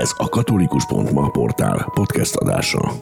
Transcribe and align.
Ez 0.00 0.12
a 0.16 0.28
katolikus.ma 0.28 1.28
portál 1.28 1.90
podcast 1.94 2.36
adása. 2.36 2.92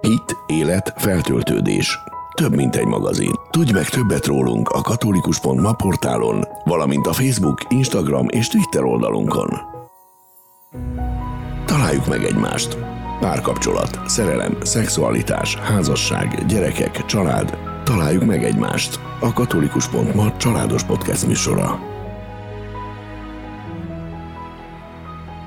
Hit, 0.00 0.36
élet, 0.46 0.92
feltöltődés. 0.96 1.98
Több 2.34 2.54
mint 2.54 2.76
egy 2.76 2.86
magazin. 2.86 3.32
Tudj 3.50 3.72
meg 3.72 3.88
többet 3.88 4.26
rólunk 4.26 4.68
a 4.68 4.80
katolikus.ma 4.80 5.72
portálon, 5.72 6.44
valamint 6.64 7.06
a 7.06 7.12
Facebook, 7.12 7.58
Instagram 7.68 8.26
és 8.28 8.48
Twitter 8.48 8.84
oldalunkon. 8.84 9.48
Találjuk 11.66 12.06
meg 12.06 12.24
egymást. 12.24 12.78
Párkapcsolat, 13.20 14.00
szerelem, 14.06 14.56
szexualitás, 14.62 15.56
házasság, 15.56 16.46
gyerekek, 16.46 17.04
család. 17.04 17.58
Találjuk 17.84 18.24
meg 18.24 18.44
egymást. 18.44 19.00
A 19.20 19.32
katolikus.ma 19.32 20.36
családos 20.36 20.82
podcast 20.82 21.26
műsora. 21.26 21.91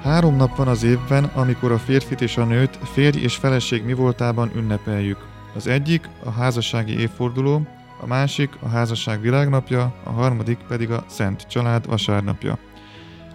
Három 0.05 0.35
nap 0.35 0.55
van 0.55 0.67
az 0.67 0.83
évben, 0.83 1.23
amikor 1.23 1.71
a 1.71 1.77
férfit 1.77 2.21
és 2.21 2.37
a 2.37 2.45
nőt 2.45 2.75
férj 2.75 3.19
és 3.19 3.35
feleség 3.35 3.83
mi 3.83 3.93
voltában 3.93 4.51
ünnepeljük. 4.55 5.17
Az 5.55 5.67
egyik 5.67 6.09
a 6.23 6.29
házassági 6.29 6.99
évforduló, 6.99 7.67
a 8.01 8.05
másik 8.05 8.57
a 8.61 8.67
házasság 8.67 9.21
világnapja, 9.21 9.93
a 10.03 10.09
harmadik 10.09 10.57
pedig 10.67 10.91
a 10.91 11.03
Szent 11.07 11.41
Család 11.41 11.87
vasárnapja. 11.87 12.59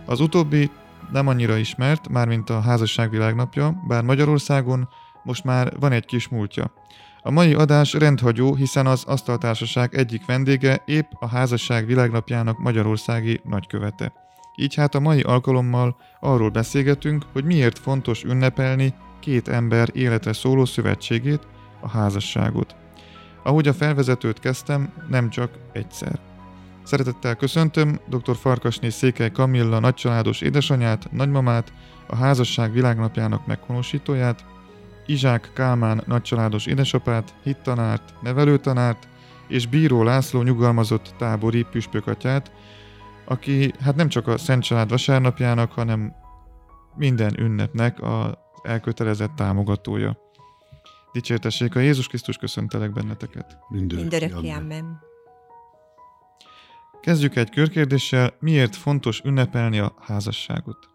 Az 0.07 0.21
utóbbi 0.21 0.71
nem 1.13 1.27
annyira 1.27 1.57
ismert, 1.57 2.09
mármint 2.09 2.51
a 2.51 2.61
házasság 2.61 3.11
világnapja, 3.11 3.83
bár 3.89 4.03
Magyarországon 4.03 4.89
most 5.23 5.45
már 5.45 5.73
van 5.81 5.93
egy 5.93 6.05
kis 6.05 6.29
múltja. 6.29 6.73
A 7.23 7.31
mai 7.31 7.55
adás 7.55 7.93
rendhagyó, 7.93 8.55
hiszen 8.55 8.87
az 8.87 9.05
asztaltársaság 9.05 9.95
egyik 9.95 10.27
vendége 10.27 10.83
épp 10.85 11.11
a 11.19 11.29
házasság 11.29 11.87
világnapjának 11.87 12.59
magyarországi 12.59 13.41
nagykövete. 13.45 14.13
Így 14.61 14.75
hát 14.75 14.95
a 14.95 15.01
mai 15.01 15.21
alkalommal 15.21 15.97
arról 16.21 16.51
beszélgetünk, 16.51 17.25
hogy 17.33 17.45
miért 17.45 17.79
fontos 17.79 18.23
ünnepelni 18.23 18.95
két 19.21 19.49
ember 19.49 19.89
életre 19.93 20.33
szóló 20.33 20.65
szövetségét, 20.65 21.47
a 21.81 21.89
házasságot. 21.89 22.75
Ahogy 23.43 23.69
a 23.69 23.73
felvezetőt 23.73 24.39
kezdtem, 24.39 24.93
nem 25.09 25.31
csak 25.31 25.51
egyszer. 25.73 26.19
Szeretettel 26.83 27.37
köszöntöm 27.37 28.01
dr. 28.09 28.37
Farkasné 28.37 28.89
Székely 28.89 29.31
Kamilla 29.31 29.79
nagycsaládos 29.79 30.41
édesanyát, 30.41 31.13
nagymamát, 31.13 31.73
a 32.07 32.17
házasság 32.17 32.73
világnapjának 32.73 33.47
meghonosítóját, 33.47 34.45
Izsák 35.07 35.51
Kálmán 35.55 36.03
nagycsaládos 36.07 36.67
édesapát, 36.67 37.35
hittanárt, 37.43 38.15
nevelőtanárt 38.23 39.09
és 39.49 39.67
Bíró 39.67 40.03
László 40.03 40.43
nyugalmazott 40.43 41.15
tábori 41.19 41.67
püspökatyát, 41.71 42.51
aki 43.31 43.73
hát 43.81 43.97
nem 43.97 44.09
csak 44.09 44.27
a 44.27 44.39
Szent 44.39 44.63
Család 44.63 44.91
vasárnapjának, 44.91 45.73
hanem 45.73 46.15
minden 46.97 47.41
ünnepnek 47.41 48.03
az 48.03 48.33
elkötelezett 48.63 49.35
támogatója. 49.37 50.19
Dicsértessék 51.13 51.75
a 51.75 51.81
Jézus 51.81 52.07
Krisztus, 52.07 52.37
köszöntelek 52.37 52.93
benneteket. 52.93 53.59
Mindörökké, 53.69 54.51
amen. 54.51 55.01
Kezdjük 57.01 57.37
egy 57.37 57.51
körkérdéssel, 57.51 58.33
miért 58.41 58.77
fontos 58.77 59.21
ünnepelni 59.25 59.79
a 59.79 59.95
házasságot? 60.01 60.89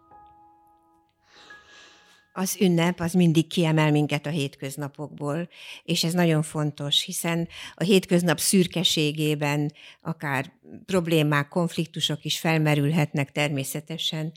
Az 2.36 2.56
ünnep 2.60 3.00
az 3.00 3.12
mindig 3.12 3.46
kiemel 3.46 3.90
minket 3.90 4.26
a 4.26 4.30
hétköznapokból, 4.30 5.48
és 5.84 6.04
ez 6.04 6.12
nagyon 6.12 6.42
fontos, 6.42 7.02
hiszen 7.02 7.48
a 7.74 7.82
hétköznap 7.82 8.38
szürkeségében 8.38 9.72
akár 10.00 10.52
problémák, 10.86 11.48
konfliktusok 11.48 12.24
is 12.24 12.38
felmerülhetnek 12.38 13.32
természetesen, 13.32 14.32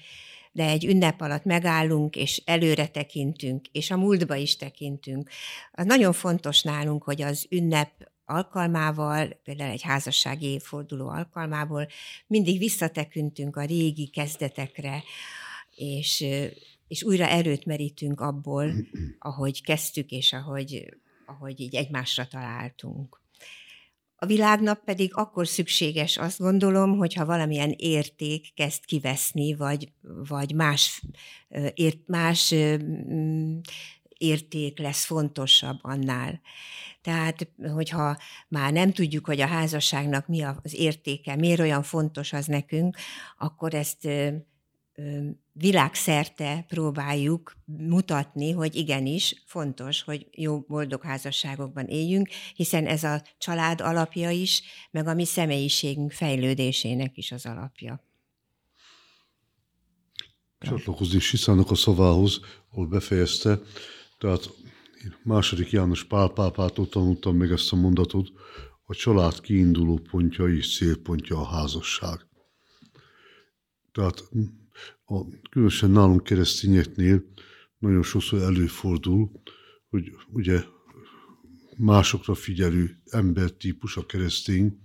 de 0.52 0.66
egy 0.66 0.86
ünnep 0.86 1.22
alatt 1.22 1.44
megállunk, 1.44 2.16
és 2.16 2.42
előre 2.46 2.88
tekintünk, 2.88 3.68
és 3.72 3.92
a 3.92 3.98
múltba 3.98 4.36
is 4.36 4.56
tekintünk. 4.56 5.30
Az 5.72 5.86
nagyon 5.86 6.14
fontos 6.14 6.62
nálunk, 6.62 7.04
hogy 7.04 7.22
az 7.22 7.48
ünnep 7.50 7.92
alkalmával, 8.26 9.40
például 9.44 9.72
egy 9.72 9.82
házassági 9.82 10.46
évforduló 10.46 11.10
alkalmából 11.10 11.88
mindig 12.28 12.58
visszatekintünk 12.58 13.56
a 13.56 13.66
régi 13.66 14.08
kezdetekre, 14.08 15.04
és 15.76 16.26
és 16.90 17.04
újra 17.04 17.28
erőt 17.28 17.66
merítünk 17.66 18.22
abból, 18.22 18.74
ahogy 19.20 19.64
kezdtük, 19.64 20.12
és 20.12 20.34
ahogy, 20.34 20.98
ahogy 21.26 21.60
így 21.60 21.76
egymásra 21.76 22.28
találtunk. 22.28 23.22
A 24.22 24.26
világnap 24.26 24.84
pedig 24.84 25.12
akkor 25.14 25.48
szükséges, 25.48 26.18
azt 26.18 26.40
gondolom, 26.40 26.98
hogyha 26.98 27.26
valamilyen 27.26 27.74
érték 27.78 28.54
kezd 28.54 28.86
kiveszni, 28.86 29.56
vagy, 29.56 29.92
vagy 30.02 30.54
más, 30.54 31.04
ért, 31.74 32.08
más 32.08 32.56
érték 34.18 34.80
lesz 34.80 35.06
fontosabb 35.06 35.80
annál. 35.82 36.42
Tehát, 37.02 37.50
hogyha 37.74 38.18
már 38.48 38.72
nem 38.72 38.92
tudjuk, 38.92 39.26
hogy 39.26 39.42
a 39.42 39.48
házasságnak 39.48 40.28
mi 40.28 40.42
az 40.42 40.74
értéke, 40.74 41.36
miért 41.36 41.60
olyan 41.60 41.84
fontos 41.84 42.34
az 42.34 42.46
nekünk, 42.46 42.98
akkor 43.38 43.74
ezt 43.74 44.08
világszerte 45.54 46.66
próbáljuk 46.68 47.56
mutatni, 47.66 48.52
hogy 48.52 48.76
igenis 48.76 49.44
fontos, 49.46 50.02
hogy 50.02 50.28
jó, 50.32 50.60
boldog 50.60 51.04
házasságokban 51.04 51.86
éljünk, 51.86 52.30
hiszen 52.56 52.86
ez 52.86 53.04
a 53.04 53.24
család 53.38 53.82
alapja 53.82 54.30
is, 54.30 54.62
meg 54.92 55.08
a 55.08 55.14
mi 55.14 55.26
személyiségünk 55.26 56.12
fejlődésének 56.12 57.18
is 57.18 57.32
az 57.32 57.46
alapja. 57.46 58.04
Csatlakozni 60.60 61.20
Siszának 61.20 61.72
a 61.72 61.76
szavához, 61.76 62.40
ahol 62.72 62.88
befejezte, 62.88 63.60
tehát 64.18 64.50
én 65.04 65.16
második 65.24 65.70
János 65.70 66.04
Pál 66.04 66.30
pápától 66.30 66.90
tanultam 66.90 67.38
meg 67.38 67.52
ezt 67.52 67.74
a 67.74 67.76
mondatot, 67.76 68.32
a 68.86 68.96
család 68.96 69.42
kiinduló 69.42 70.00
pontja 70.12 70.48
és 70.48 70.78
célpontja 70.78 71.38
a 71.38 71.46
házasság. 71.46 72.28
Tehát 73.92 74.24
a, 75.10 75.26
különösen 75.50 75.92
nálunk 75.92 76.24
keresztényeknél 76.24 77.24
nagyon 77.78 78.04
sokszor 78.04 78.42
előfordul, 78.42 79.32
hogy 79.90 80.12
ugye 80.32 80.64
másokra 81.78 82.34
figyelő 82.34 83.02
embertípus 83.06 83.98
a 83.98 84.06
keresztény, 84.06 84.80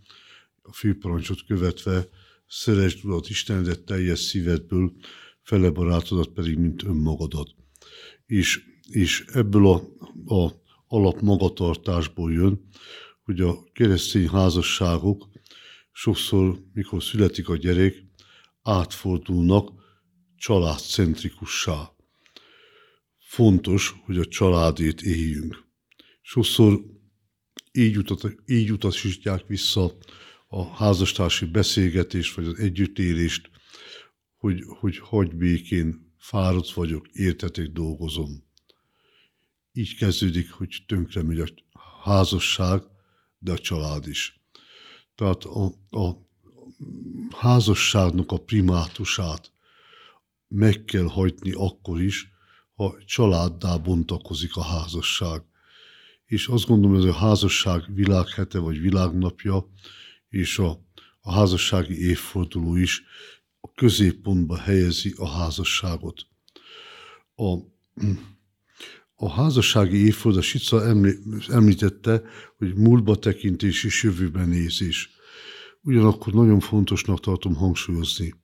a 0.62 0.72
főparancsot 0.72 1.44
követve, 1.46 2.08
szeresd 2.46 3.04
Urat 3.04 3.28
Istenedet 3.28 3.84
teljes 3.84 4.18
szívedből, 4.18 4.92
fele 5.42 5.70
barátodat 5.70 6.28
pedig, 6.28 6.58
mint 6.58 6.82
önmagadat. 6.82 7.54
És, 8.26 8.64
és 8.90 9.24
ebből 9.32 9.66
a, 9.66 9.74
a 10.34 10.52
alap 10.86 11.20
magatartásból 11.20 12.32
jön, 12.32 12.68
hogy 13.22 13.40
a 13.40 13.64
keresztény 13.72 14.28
házasságok 14.28 15.28
sokszor, 15.92 16.58
mikor 16.72 17.02
születik 17.02 17.48
a 17.48 17.56
gyerek, 17.56 18.04
átfordulnak 18.62 19.83
családcentrikussá. 20.36 21.92
Fontos, 23.18 23.94
hogy 24.04 24.18
a 24.18 24.24
családét 24.24 25.02
éljünk. 25.02 25.64
Sokszor 26.22 26.80
így, 27.72 27.96
utat, 27.96 28.34
így 28.46 28.72
utasítják 28.72 29.46
vissza 29.46 29.96
a 30.48 30.66
házastársi 30.66 31.44
beszélgetést, 31.44 32.34
vagy 32.34 32.46
az 32.46 32.58
együttélést, 32.58 33.50
hogy, 34.36 34.62
hogy 34.66 34.98
hagy 34.98 35.34
békén, 35.34 36.14
fáradt 36.18 36.72
vagyok, 36.72 37.08
értetek, 37.08 37.66
dolgozom. 37.66 38.44
Így 39.72 39.96
kezdődik, 39.96 40.50
hogy 40.50 40.84
tönkre 40.86 41.22
megy 41.22 41.38
a 41.38 41.48
házasság, 42.04 42.82
de 43.38 43.52
a 43.52 43.58
család 43.58 44.06
is. 44.06 44.40
Tehát 45.14 45.44
a, 45.44 45.64
a 45.90 46.28
házasságnak 47.30 48.32
a 48.32 48.36
primátusát 48.36 49.53
meg 50.54 50.84
kell 50.84 51.04
hagyni 51.04 51.52
akkor 51.52 52.02
is, 52.02 52.32
ha 52.74 52.96
családdá 53.06 53.76
bontakozik 53.76 54.56
a 54.56 54.62
házasság. 54.62 55.42
És 56.24 56.46
azt 56.46 56.66
gondolom, 56.66 56.96
ez 56.96 57.04
a 57.04 57.12
házasság 57.12 57.94
világhete 57.94 58.58
vagy 58.58 58.80
világnapja, 58.80 59.68
és 60.28 60.58
a, 60.58 60.78
a 61.20 61.32
házassági 61.32 62.06
évforduló 62.08 62.76
is 62.76 63.02
a 63.60 63.72
középpontba 63.72 64.56
helyezi 64.56 65.14
a 65.16 65.28
házasságot. 65.28 66.26
A, 67.34 67.56
a 69.14 69.30
házassági 69.30 69.96
évforduló, 69.96 70.42
Sica 70.42 70.82
említette, 71.48 72.22
hogy 72.56 72.74
múltba 72.74 73.16
tekintés 73.16 73.84
és 73.84 74.02
jövőben 74.02 74.48
nézés. 74.48 75.10
Ugyanakkor 75.82 76.32
nagyon 76.32 76.60
fontosnak 76.60 77.20
tartom 77.20 77.54
hangsúlyozni, 77.54 78.43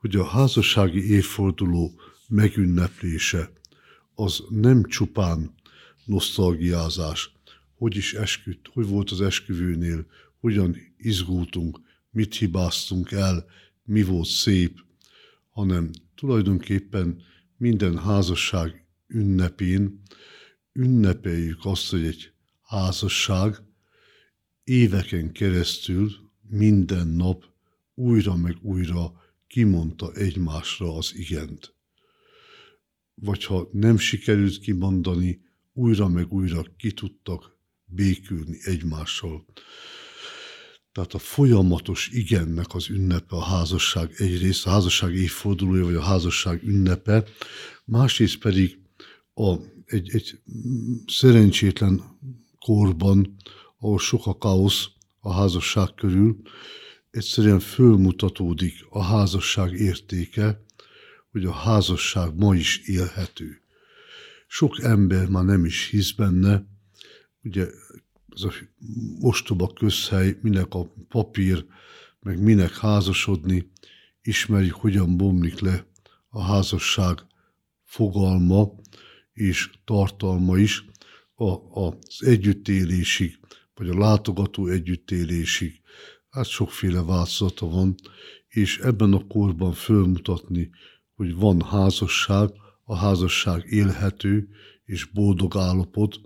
hogy 0.00 0.16
a 0.16 0.24
házassági 0.24 1.10
évforduló 1.10 2.00
megünneplése 2.28 3.52
az 4.14 4.42
nem 4.48 4.84
csupán 4.84 5.54
nosztalgiázás, 6.04 7.32
hogy 7.74 7.96
is 7.96 8.14
esküdt, 8.14 8.68
hogy 8.72 8.86
volt 8.86 9.10
az 9.10 9.20
esküvőnél, 9.20 10.06
hogyan 10.40 10.76
izgultunk, 10.96 11.80
mit 12.10 12.34
hibáztunk 12.34 13.12
el, 13.12 13.46
mi 13.84 14.02
volt 14.02 14.28
szép, 14.28 14.78
hanem 15.50 15.90
tulajdonképpen 16.14 17.22
minden 17.56 17.98
házasság 17.98 18.84
ünnepén 19.06 20.02
ünnepeljük 20.72 21.64
azt, 21.64 21.90
hogy 21.90 22.04
egy 22.04 22.32
házasság 22.62 23.56
éveken 24.64 25.32
keresztül 25.32 26.12
minden 26.48 27.06
nap 27.06 27.44
újra 27.94 28.36
meg 28.36 28.56
újra 28.62 29.19
kimondta 29.50 30.12
egymásra 30.12 30.96
az 30.96 31.12
igent. 31.14 31.74
Vagy 33.14 33.44
ha 33.44 33.68
nem 33.72 33.98
sikerült 33.98 34.58
kimondani, 34.58 35.40
újra 35.72 36.08
meg 36.08 36.32
újra 36.32 36.62
ki 36.76 36.92
tudtak 36.92 37.58
békülni 37.84 38.58
egymással. 38.62 39.44
Tehát 40.92 41.14
a 41.14 41.18
folyamatos 41.18 42.08
igennek 42.12 42.74
az 42.74 42.88
ünnepe 42.88 43.36
a 43.36 43.42
házasság 43.42 44.12
egyrészt, 44.16 44.66
a 44.66 44.70
házasság 44.70 45.14
évfordulója, 45.14 45.84
vagy 45.84 45.94
a 45.94 46.02
házasság 46.02 46.62
ünnepe, 46.62 47.24
másrészt 47.84 48.38
pedig 48.38 48.78
a, 49.34 49.54
egy, 49.84 50.10
egy 50.14 50.40
szerencsétlen 51.06 52.18
korban, 52.58 53.36
ahol 53.78 53.98
sok 53.98 54.26
a 54.26 54.38
káosz 54.38 54.88
a 55.20 55.32
házasság 55.32 55.94
körül, 55.94 56.40
egyszerűen 57.10 57.60
fölmutatódik 57.60 58.86
a 58.90 59.02
házasság 59.02 59.72
értéke, 59.72 60.64
hogy 61.30 61.44
a 61.44 61.52
házasság 61.52 62.34
ma 62.34 62.54
is 62.54 62.78
élhető. 62.78 63.62
Sok 64.46 64.82
ember 64.82 65.28
már 65.28 65.44
nem 65.44 65.64
is 65.64 65.88
hisz 65.88 66.12
benne, 66.12 66.66
ugye 67.42 67.66
ez 68.34 68.42
a 68.42 68.52
ostoba 69.20 69.72
közhely, 69.72 70.38
minek 70.42 70.74
a 70.74 70.92
papír, 71.08 71.64
meg 72.20 72.42
minek 72.42 72.76
házasodni, 72.76 73.70
ismerjük, 74.22 74.74
hogyan 74.74 75.16
bomlik 75.16 75.58
le 75.58 75.86
a 76.28 76.42
házasság 76.42 77.18
fogalma 77.84 78.74
és 79.32 79.70
tartalma 79.84 80.58
is 80.58 80.84
a, 81.34 81.80
az 81.80 82.18
együttélésig, 82.18 83.38
vagy 83.74 83.88
a 83.88 83.98
látogató 83.98 84.66
együttélésig. 84.66 85.80
Hát 86.30 86.46
sokféle 86.46 87.02
változata 87.02 87.66
van, 87.66 87.94
és 88.48 88.78
ebben 88.78 89.12
a 89.12 89.26
korban 89.26 89.72
fölmutatni, 89.72 90.70
hogy 91.14 91.34
van 91.34 91.62
házasság, 91.62 92.50
a 92.84 92.96
házasság 92.96 93.64
élhető 93.66 94.48
és 94.84 95.04
boldog 95.04 95.56
állapot, 95.56 96.20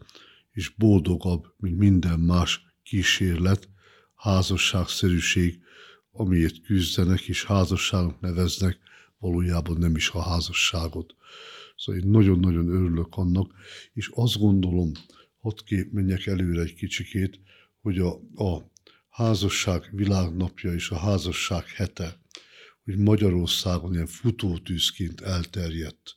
és 0.52 0.68
boldogabb, 0.68 1.44
mint 1.56 1.78
minden 1.78 2.20
más 2.20 2.74
kísérlet, 2.82 3.68
házasságszerűség, 4.14 5.62
amiért 6.10 6.60
küzdenek 6.60 7.20
és 7.20 7.44
házasságnak 7.44 8.20
neveznek, 8.20 8.78
valójában 9.18 9.76
nem 9.76 9.96
is 9.96 10.10
a 10.10 10.22
házasságot. 10.22 11.14
Szóval 11.76 12.02
én 12.02 12.10
nagyon-nagyon 12.10 12.68
örülök 12.68 13.16
annak, 13.16 13.52
és 13.92 14.10
azt 14.14 14.38
gondolom, 14.38 14.92
hadd 15.38 15.64
kép 15.64 15.92
menjek 15.92 16.26
előre 16.26 16.62
egy 16.62 16.74
kicsikét, 16.74 17.40
hogy 17.80 17.98
a, 17.98 18.12
a 18.34 18.72
házasság 19.14 19.88
világnapja 19.92 20.72
és 20.72 20.90
a 20.90 20.98
házasság 20.98 21.68
hete, 21.68 22.20
hogy 22.84 22.96
Magyarországon 22.96 23.92
ilyen 23.92 24.06
futótűzként 24.06 25.20
elterjedt 25.20 26.16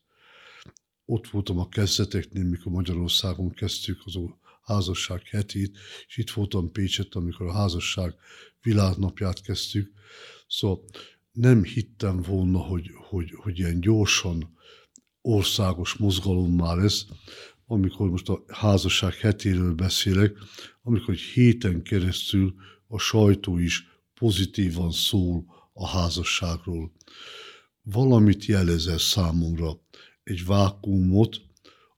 ott 1.06 1.28
voltam 1.28 1.60
a 1.60 1.70
kezdeteknél, 1.70 2.44
mikor 2.44 2.72
Magyarországon 2.72 3.54
kezdtük 3.54 4.02
az 4.06 4.20
házasság 4.62 5.22
hetét, 5.28 5.78
és 6.08 6.18
itt 6.18 6.30
voltam 6.30 6.72
Pécset, 6.72 7.16
amikor 7.16 7.48
a 7.48 7.54
házasság 7.54 8.16
világnapját 8.62 9.42
kezdtük. 9.42 9.92
Szóval 10.48 10.86
nem 11.32 11.64
hittem 11.64 12.22
volna, 12.22 12.60
hogy, 12.60 12.90
hogy, 12.94 13.32
hogy 13.36 13.60
ilyen 13.60 13.80
gyorsan 13.80 14.58
országos 15.22 15.94
mozgalom 15.94 16.56
már 16.56 16.78
ez, 16.78 17.06
amikor 17.66 18.10
most 18.10 18.30
a 18.30 18.44
házasság 18.48 19.14
hetéről 19.14 19.74
beszélek, 19.74 20.38
amikor 20.82 21.14
egy 21.14 21.20
héten 21.20 21.84
keresztül 21.84 22.56
a 22.88 22.98
sajtó 22.98 23.58
is 23.58 23.86
pozitívan 24.14 24.92
szól 24.92 25.46
a 25.74 25.88
házasságról. 25.88 26.92
Valamit 27.82 28.46
jelez 28.46 28.88
ez 28.88 29.02
számomra 29.02 29.82
egy 30.24 30.46
vákumot, 30.46 31.42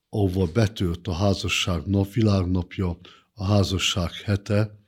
ahova 0.08 0.52
betölt 0.52 1.06
a 1.06 1.12
házasság 1.12 1.86
nap, 1.86 2.12
világnapja, 2.12 2.98
a 3.32 3.44
házasság 3.44 4.12
hete, 4.12 4.78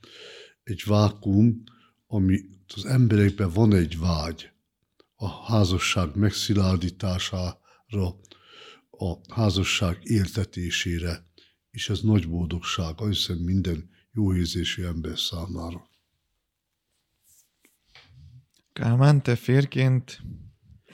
egy 0.63 0.83
vákum, 0.87 1.63
ami 2.07 2.41
az 2.75 2.85
emberekben 2.85 3.51
van 3.51 3.75
egy 3.75 3.99
vágy 3.99 4.51
a 5.15 5.29
házasság 5.29 6.17
megszilárdítására, 6.17 8.21
a 8.91 9.35
házasság 9.35 9.99
éltetésére, 10.03 11.27
és 11.71 11.89
ez 11.89 12.01
nagy 12.01 12.29
boldogság, 12.29 12.99
hiszem 12.99 13.37
minden 13.37 13.91
jó 14.13 14.35
érzésű 14.35 14.85
ember 14.85 15.19
számára. 15.19 15.91
Kálmán, 18.73 19.23
te 19.23 19.37
férként 19.37 20.23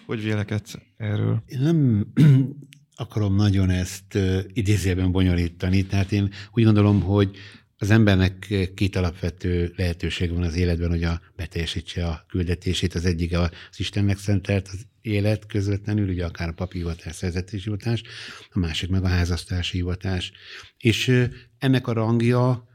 hogy 0.06 0.22
vélekedsz 0.22 0.74
erről? 0.96 1.42
Én 1.46 1.60
nem 1.60 2.06
akarom 2.94 3.34
nagyon 3.34 3.70
ezt 3.70 4.18
idézőben 4.52 5.12
bonyolítani, 5.12 5.86
tehát 5.86 6.12
én 6.12 6.30
úgy 6.52 6.64
gondolom, 6.64 7.00
hogy 7.00 7.36
az 7.76 7.90
embernek 7.90 8.54
két 8.74 8.96
alapvető 8.96 9.72
lehetőség 9.76 10.32
van 10.32 10.42
az 10.42 10.56
életben, 10.56 10.88
hogy 10.88 11.02
a 11.02 11.20
beteljesítse 11.36 12.06
a 12.06 12.24
küldetését. 12.28 12.94
Az 12.94 13.04
egyik 13.04 13.36
az 13.38 13.50
Istennek 13.76 14.18
szentelt 14.18 14.68
az 14.68 14.86
élet 15.00 15.46
közvetlenül, 15.46 16.08
ugye 16.08 16.24
akár 16.24 16.48
a 16.48 16.52
papi 16.52 16.78
hivatás, 16.78 17.14
szerzetési 17.14 17.62
hivatás, 17.62 18.02
a 18.50 18.58
másik 18.58 18.90
meg 18.90 19.04
a 19.04 19.08
házasztási 19.08 19.76
hivatás. 19.76 20.32
És 20.78 21.28
ennek 21.58 21.86
a 21.86 21.92
rangja 21.92 22.68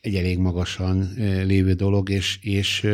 egy 0.00 0.14
elég 0.14 0.38
magasan 0.38 1.14
lévő 1.44 1.72
dolog, 1.72 2.08
és, 2.10 2.38
és 2.40 2.86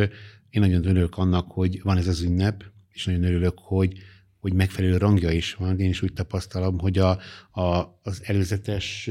én 0.51 0.61
nagyon 0.61 0.87
örülök 0.87 1.17
annak, 1.17 1.51
hogy 1.51 1.81
van 1.83 1.97
ez 1.97 2.07
az 2.07 2.21
ünnep, 2.21 2.65
és 2.89 3.05
nagyon 3.05 3.25
örülök, 3.25 3.59
hogy, 3.59 3.99
hogy 4.39 4.53
megfelelő 4.53 4.97
rangja 4.97 5.31
is 5.31 5.55
van. 5.55 5.81
Én 5.81 5.89
is 5.89 6.03
úgy 6.03 6.13
tapasztalom, 6.13 6.79
hogy 6.79 6.99
a, 6.99 7.19
a, 7.51 7.99
az 8.03 8.21
előzetes 8.25 9.11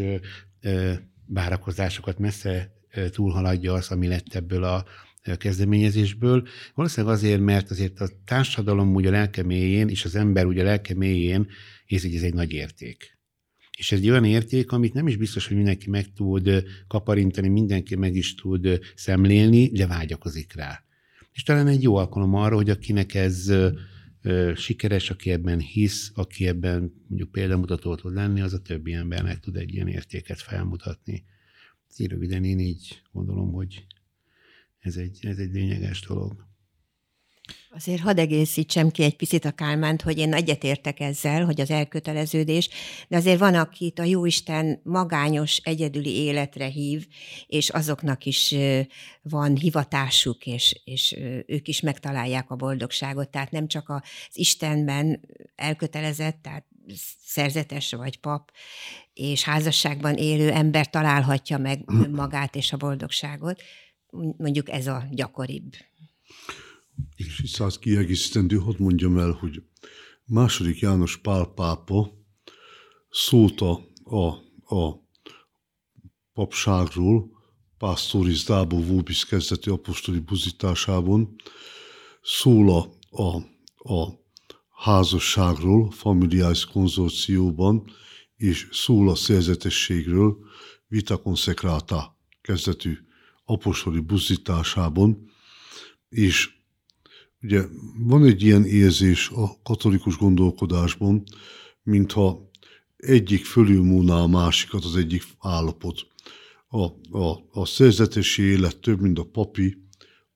ö, 0.61 0.93
várakozásokat 1.25 2.19
messze 2.19 2.73
túlhaladja 3.11 3.73
az, 3.73 3.91
ami 3.91 4.07
lett 4.07 4.33
ebből 4.33 4.63
a 4.63 4.85
kezdeményezésből. 5.37 6.47
Valószínűleg 6.75 7.15
azért, 7.15 7.41
mert 7.41 7.71
azért 7.71 7.99
a 7.99 8.09
társadalom 8.25 8.95
úgy 8.95 9.05
a 9.05 9.11
lelke 9.11 9.43
mélyén, 9.43 9.87
és 9.87 10.05
az 10.05 10.15
ember 10.15 10.45
úgy 10.45 10.59
a 10.59 10.63
lelke 10.63 10.95
mélyén 10.95 11.47
érzi, 11.85 12.07
hogy 12.07 12.17
ez 12.17 12.23
egy 12.23 12.33
nagy 12.33 12.51
érték. 12.51 13.17
És 13.77 13.91
ez 13.91 13.99
egy 13.99 14.09
olyan 14.09 14.25
érték, 14.25 14.71
amit 14.71 14.93
nem 14.93 15.07
is 15.07 15.15
biztos, 15.15 15.47
hogy 15.47 15.55
mindenki 15.55 15.89
meg 15.89 16.13
tud 16.13 16.63
kaparintani, 16.87 17.47
mindenki 17.47 17.95
meg 17.95 18.15
is 18.15 18.35
tud 18.35 18.79
szemlélni, 18.95 19.67
de 19.67 19.87
vágyakozik 19.87 20.55
rá 20.55 20.83
és 21.31 21.43
talán 21.43 21.67
egy 21.67 21.83
jó 21.83 21.95
alkalom 21.95 22.33
arra, 22.33 22.55
hogy 22.55 22.69
akinek 22.69 23.13
ez 23.13 23.53
sikeres, 24.55 25.09
aki 25.09 25.31
ebben 25.31 25.59
hisz, 25.59 26.11
aki 26.15 26.47
ebben 26.47 26.93
mondjuk 27.07 27.31
példamutató 27.31 27.95
tud 27.95 28.13
lenni, 28.13 28.41
az 28.41 28.53
a 28.53 28.61
többi 28.61 28.93
embernek 28.93 29.39
tud 29.39 29.55
egy 29.55 29.73
ilyen 29.73 29.87
értéket 29.87 30.39
felmutatni. 30.39 31.25
Röviden 31.97 32.43
én 32.43 32.59
így 32.59 33.01
gondolom, 33.11 33.51
hogy 33.51 33.85
ez 34.79 34.95
egy, 34.95 35.19
ez 35.21 35.37
egy 35.37 35.51
lényeges 35.51 36.01
dolog. 36.01 36.48
Azért 37.71 38.01
hadd 38.01 38.19
egészítsem 38.19 38.89
ki 38.89 39.03
egy 39.03 39.15
picit 39.15 39.45
a 39.45 39.51
Kálmánt, 39.51 40.01
hogy 40.01 40.17
én 40.17 40.33
egyetértek 40.33 40.99
ezzel, 40.99 41.45
hogy 41.45 41.61
az 41.61 41.69
elköteleződés, 41.69 42.69
de 43.07 43.17
azért 43.17 43.39
van, 43.39 43.55
akit 43.55 43.99
a 43.99 44.03
Jóisten 44.03 44.79
magányos, 44.83 45.57
egyedüli 45.57 46.15
életre 46.15 46.65
hív, 46.65 47.07
és 47.47 47.69
azoknak 47.69 48.25
is 48.25 48.55
van 49.21 49.55
hivatásuk, 49.55 50.45
és, 50.45 50.81
és 50.83 51.15
ők 51.45 51.67
is 51.67 51.81
megtalálják 51.81 52.51
a 52.51 52.55
boldogságot. 52.55 53.29
Tehát 53.29 53.51
nem 53.51 53.67
csak 53.67 53.89
az 53.89 54.01
Istenben 54.33 55.19
elkötelezett, 55.55 56.41
tehát 56.41 56.65
szerzetes 57.25 57.91
vagy 57.91 58.19
pap, 58.19 58.51
és 59.13 59.43
házasságban 59.43 60.15
élő 60.15 60.51
ember 60.51 60.89
találhatja 60.89 61.57
meg 61.57 61.91
magát 62.11 62.55
és 62.55 62.73
a 62.73 62.77
boldogságot. 62.77 63.61
Mondjuk 64.37 64.69
ez 64.69 64.87
a 64.87 65.03
gyakoribb. 65.11 65.73
És 67.15 67.39
itt 67.39 67.57
az 67.57 67.77
kiegészítendő, 67.77 68.57
hadd 68.57 68.75
mondjam 68.77 69.17
el, 69.17 69.31
hogy 69.31 69.63
második 70.25 70.79
János 70.79 71.17
Pál 71.17 71.45
pápa 71.45 72.11
szólt 73.09 73.61
a, 73.61 73.71
a, 74.03 74.97
papságról, 76.33 77.29
Pastoris 77.77 78.43
Dabo 78.43 78.83
Vobis 78.83 79.25
kezdeti 79.25 79.69
apostoli 79.69 80.19
buzításában, 80.19 81.35
szól 82.21 82.69
a, 82.69 82.89
a, 83.23 83.35
a 83.93 84.19
házasságról, 84.69 85.91
familiális 85.91 86.65
konzorcióban, 86.65 87.91
és 88.35 88.67
szól 88.71 89.09
a 89.09 89.15
szerzetességről, 89.15 90.37
Vita 90.87 91.17
Consecrata 91.17 92.17
kezdetű 92.41 92.97
apostoli 93.45 93.99
buzításában, 93.99 95.31
és 96.09 96.58
Ugye 97.41 97.65
van 97.97 98.25
egy 98.25 98.41
ilyen 98.41 98.65
érzés 98.65 99.29
a 99.29 99.61
katolikus 99.63 100.17
gondolkodásban, 100.17 101.23
mintha 101.83 102.49
egyik 102.97 103.45
fölülmúlná 103.45 104.15
a 104.15 104.27
másikat 104.27 104.83
az 104.83 104.95
egyik 104.95 105.23
állapot. 105.39 106.07
A, 106.67 106.83
a, 107.17 107.43
a 107.51 107.65
szerzetesi 107.65 108.41
élet 108.41 108.79
több, 108.79 109.01
mint 109.01 109.19
a 109.19 109.23
papi, 109.23 109.87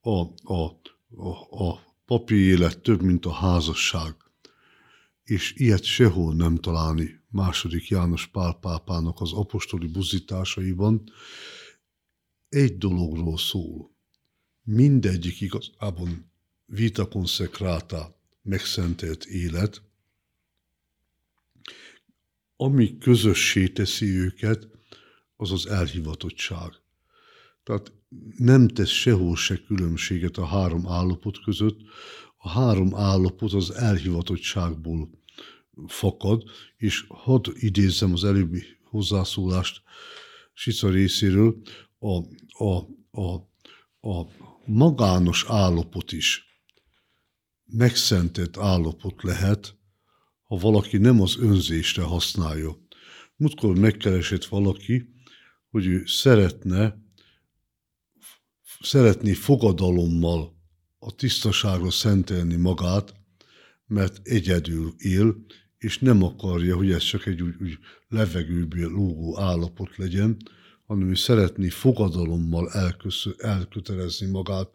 a, 0.02 0.20
a, 0.54 0.82
a, 1.16 1.64
a 1.66 1.80
papi 2.06 2.36
élet 2.36 2.82
több, 2.82 3.02
mint 3.02 3.26
a 3.26 3.32
házasság. 3.32 4.16
És 5.24 5.54
ilyet 5.56 5.84
sehol 5.84 6.34
nem 6.34 6.56
találni 6.56 7.22
második 7.30 7.88
János 7.88 8.28
Pál 8.28 8.54
pápának 8.54 9.22
az 9.22 9.34
apostoli 9.34 9.88
buzításaiban. 9.88 11.04
Egy 12.50 12.78
dologról 12.78 13.38
szól. 13.38 13.92
Mindegyik 14.64 15.42
igazából 15.42 16.10
vita 16.66 17.08
consecrata, 17.08 18.20
megszentelt 18.42 19.26
élet, 19.26 19.82
ami 22.56 22.98
közössé 22.98 23.68
teszi 23.68 24.06
őket, 24.06 24.68
az 25.36 25.52
az 25.52 25.68
elhivatottság. 25.68 26.72
Tehát 27.64 27.92
nem 28.38 28.68
tesz 28.68 28.90
sehol 28.90 29.36
se 29.36 29.64
különbséget 29.68 30.38
a 30.38 30.46
három 30.46 30.88
állapot 30.88 31.44
között. 31.44 31.80
A 32.38 32.50
három 32.50 32.96
állapot 32.96 33.54
az 33.54 33.72
elhivatottságból 33.72 35.10
fakad, 35.88 36.44
és 36.78 37.06
hadd 37.08 37.50
idézzem 37.54 38.14
az 38.14 38.24
előbbi 38.24 38.64
hozzászólást 38.84 39.82
Sica 40.54 40.90
részéről, 40.90 41.62
a, 42.00 42.18
a, 42.66 42.88
a, 43.12 43.34
a 44.10 44.28
magános 44.66 45.46
állapot 45.48 46.12
is 46.12 46.53
megszentett 47.66 48.58
állapot 48.58 49.24
lehet, 49.24 49.76
ha 50.44 50.56
valaki 50.56 50.98
nem 50.98 51.22
az 51.22 51.38
önzésre 51.40 52.02
használja. 52.02 52.78
Múltkor 53.36 53.78
megkeresett 53.80 54.46
valaki, 54.46 55.14
hogy 55.70 55.86
ő 55.86 56.04
szeretne, 56.06 56.98
szeretné 58.82 59.34
fogadalommal 59.34 60.56
a 60.98 61.16
tisztaságra 61.16 61.92
szentelni 61.92 62.56
magát, 62.56 63.14
mert 63.88 64.28
egyedül 64.28 64.94
él, 64.98 65.36
és 65.78 66.00
nem 66.00 66.24
akarja, 66.24 66.76
hogy 66.76 66.92
ez 66.92 67.04
csak 67.04 67.26
egy 67.26 67.42
úgy, 67.42 67.56
úgy 67.62 67.78
levegőből 68.08 68.90
lógó 68.90 69.40
állapot 69.40 69.98
legyen, 69.98 70.38
hanem 70.86 71.10
ő 71.10 71.14
szeretné 71.14 71.70
fogadalommal 71.70 72.72
elköszö, 72.72 73.30
elkötelezni 73.38 74.30
magát 74.30 74.70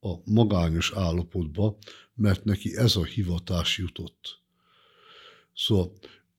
a 0.00 0.14
magányos 0.24 0.92
állapotba, 0.94 1.78
mert 2.18 2.44
neki 2.44 2.76
ez 2.76 2.96
a 2.96 3.04
hivatás 3.04 3.78
jutott. 3.78 4.40
Szóval 5.54 5.92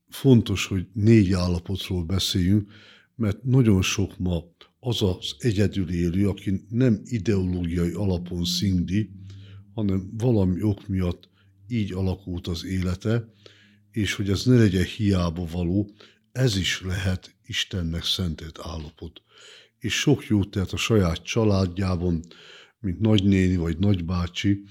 fontos, 0.09 0.65
hogy 0.65 0.87
négy 0.93 1.33
állapotról 1.33 2.03
beszéljünk, 2.03 2.71
mert 3.15 3.43
nagyon 3.43 3.81
sok 3.81 4.17
ma 4.17 4.43
az 4.79 5.01
az 5.01 5.35
egyedül 5.39 5.89
élő, 5.89 6.27
aki 6.27 6.65
nem 6.69 7.01
ideológiai 7.03 7.91
alapon 7.91 8.45
szingdi, 8.45 9.11
hanem 9.73 10.09
valami 10.17 10.61
ok 10.61 10.87
miatt 10.87 11.29
így 11.67 11.93
alakult 11.93 12.47
az 12.47 12.65
élete, 12.65 13.33
és 13.91 14.13
hogy 14.13 14.29
ez 14.29 14.45
ne 14.45 14.57
legyen 14.57 14.83
hiába 14.83 15.45
való, 15.45 15.91
ez 16.31 16.57
is 16.57 16.81
lehet 16.81 17.35
Istennek 17.45 18.03
szentelt 18.03 18.59
állapot. 18.61 19.21
És 19.79 19.99
sok 19.99 20.27
jót 20.27 20.51
tehet 20.51 20.71
a 20.71 20.77
saját 20.77 21.23
családjában, 21.23 22.23
mint 22.79 22.99
nagynéni 22.99 23.55
vagy 23.55 23.77
nagybácsi, 23.77 24.63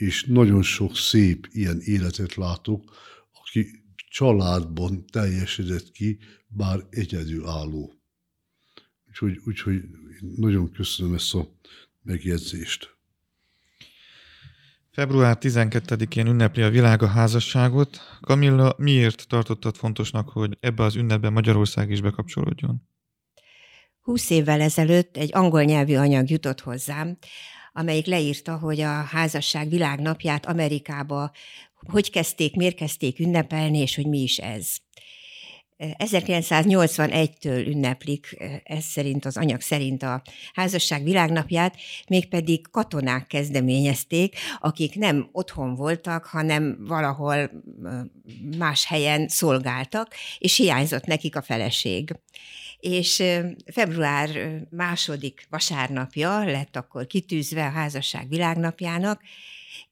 és 0.00 0.24
nagyon 0.24 0.62
sok 0.62 0.96
szép 0.96 1.48
ilyen 1.52 1.80
életet 1.80 2.34
látok, 2.34 2.92
aki 3.32 3.84
családban 4.10 5.06
teljesedett 5.06 5.90
ki, 5.90 6.18
bár 6.46 6.80
egyedül 6.90 7.46
álló. 7.46 7.92
Úgyhogy, 9.08 9.40
úgyhogy 9.44 9.82
nagyon 10.36 10.72
köszönöm 10.72 11.14
ezt 11.14 11.34
a 11.34 11.48
megjegyzést. 12.02 12.96
Február 14.90 15.38
12-én 15.40 16.26
ünnepli 16.26 16.62
a 16.62 16.70
világ 16.70 17.02
a 17.02 17.06
házasságot. 17.06 18.00
Kamilla, 18.20 18.74
miért 18.76 19.28
tartottad 19.28 19.76
fontosnak, 19.76 20.28
hogy 20.28 20.56
ebbe 20.60 20.82
az 20.82 20.96
ünnepbe 20.96 21.30
Magyarország 21.30 21.90
is 21.90 22.00
bekapcsolódjon? 22.00 22.88
Húsz 24.00 24.30
évvel 24.30 24.60
ezelőtt 24.60 25.16
egy 25.16 25.30
angol 25.32 25.62
nyelvű 25.62 25.94
anyag 25.94 26.30
jutott 26.30 26.60
hozzám, 26.60 27.18
amelyik 27.72 28.06
leírta, 28.06 28.56
hogy 28.56 28.80
a 28.80 29.02
házasság 29.02 29.68
világnapját 29.68 30.46
Amerikába 30.46 31.30
hogy 31.88 32.10
kezdték, 32.10 32.56
miért 32.56 32.76
kezdték 32.76 33.18
ünnepelni, 33.18 33.78
és 33.78 33.94
hogy 33.94 34.06
mi 34.06 34.18
is 34.18 34.38
ez. 34.38 34.76
1981-től 35.78 37.66
ünneplik, 37.66 38.36
ez 38.64 38.84
szerint 38.84 39.24
az 39.24 39.36
anyag 39.36 39.60
szerint 39.60 40.02
a 40.02 40.22
házasság 40.52 41.02
világnapját, 41.02 41.76
mégpedig 42.08 42.70
katonák 42.70 43.26
kezdeményezték, 43.26 44.36
akik 44.58 44.94
nem 44.94 45.28
otthon 45.32 45.74
voltak, 45.74 46.24
hanem 46.24 46.76
valahol 46.80 47.50
más 48.58 48.86
helyen 48.86 49.28
szolgáltak, 49.28 50.14
és 50.38 50.56
hiányzott 50.56 51.04
nekik 51.04 51.36
a 51.36 51.42
feleség. 51.42 52.14
És 52.80 53.22
február 53.72 54.30
második 54.70 55.46
vasárnapja 55.50 56.44
lett 56.44 56.76
akkor 56.76 57.06
kitűzve 57.06 57.66
a 57.66 57.70
házasság 57.70 58.28
világnapjának, 58.28 59.22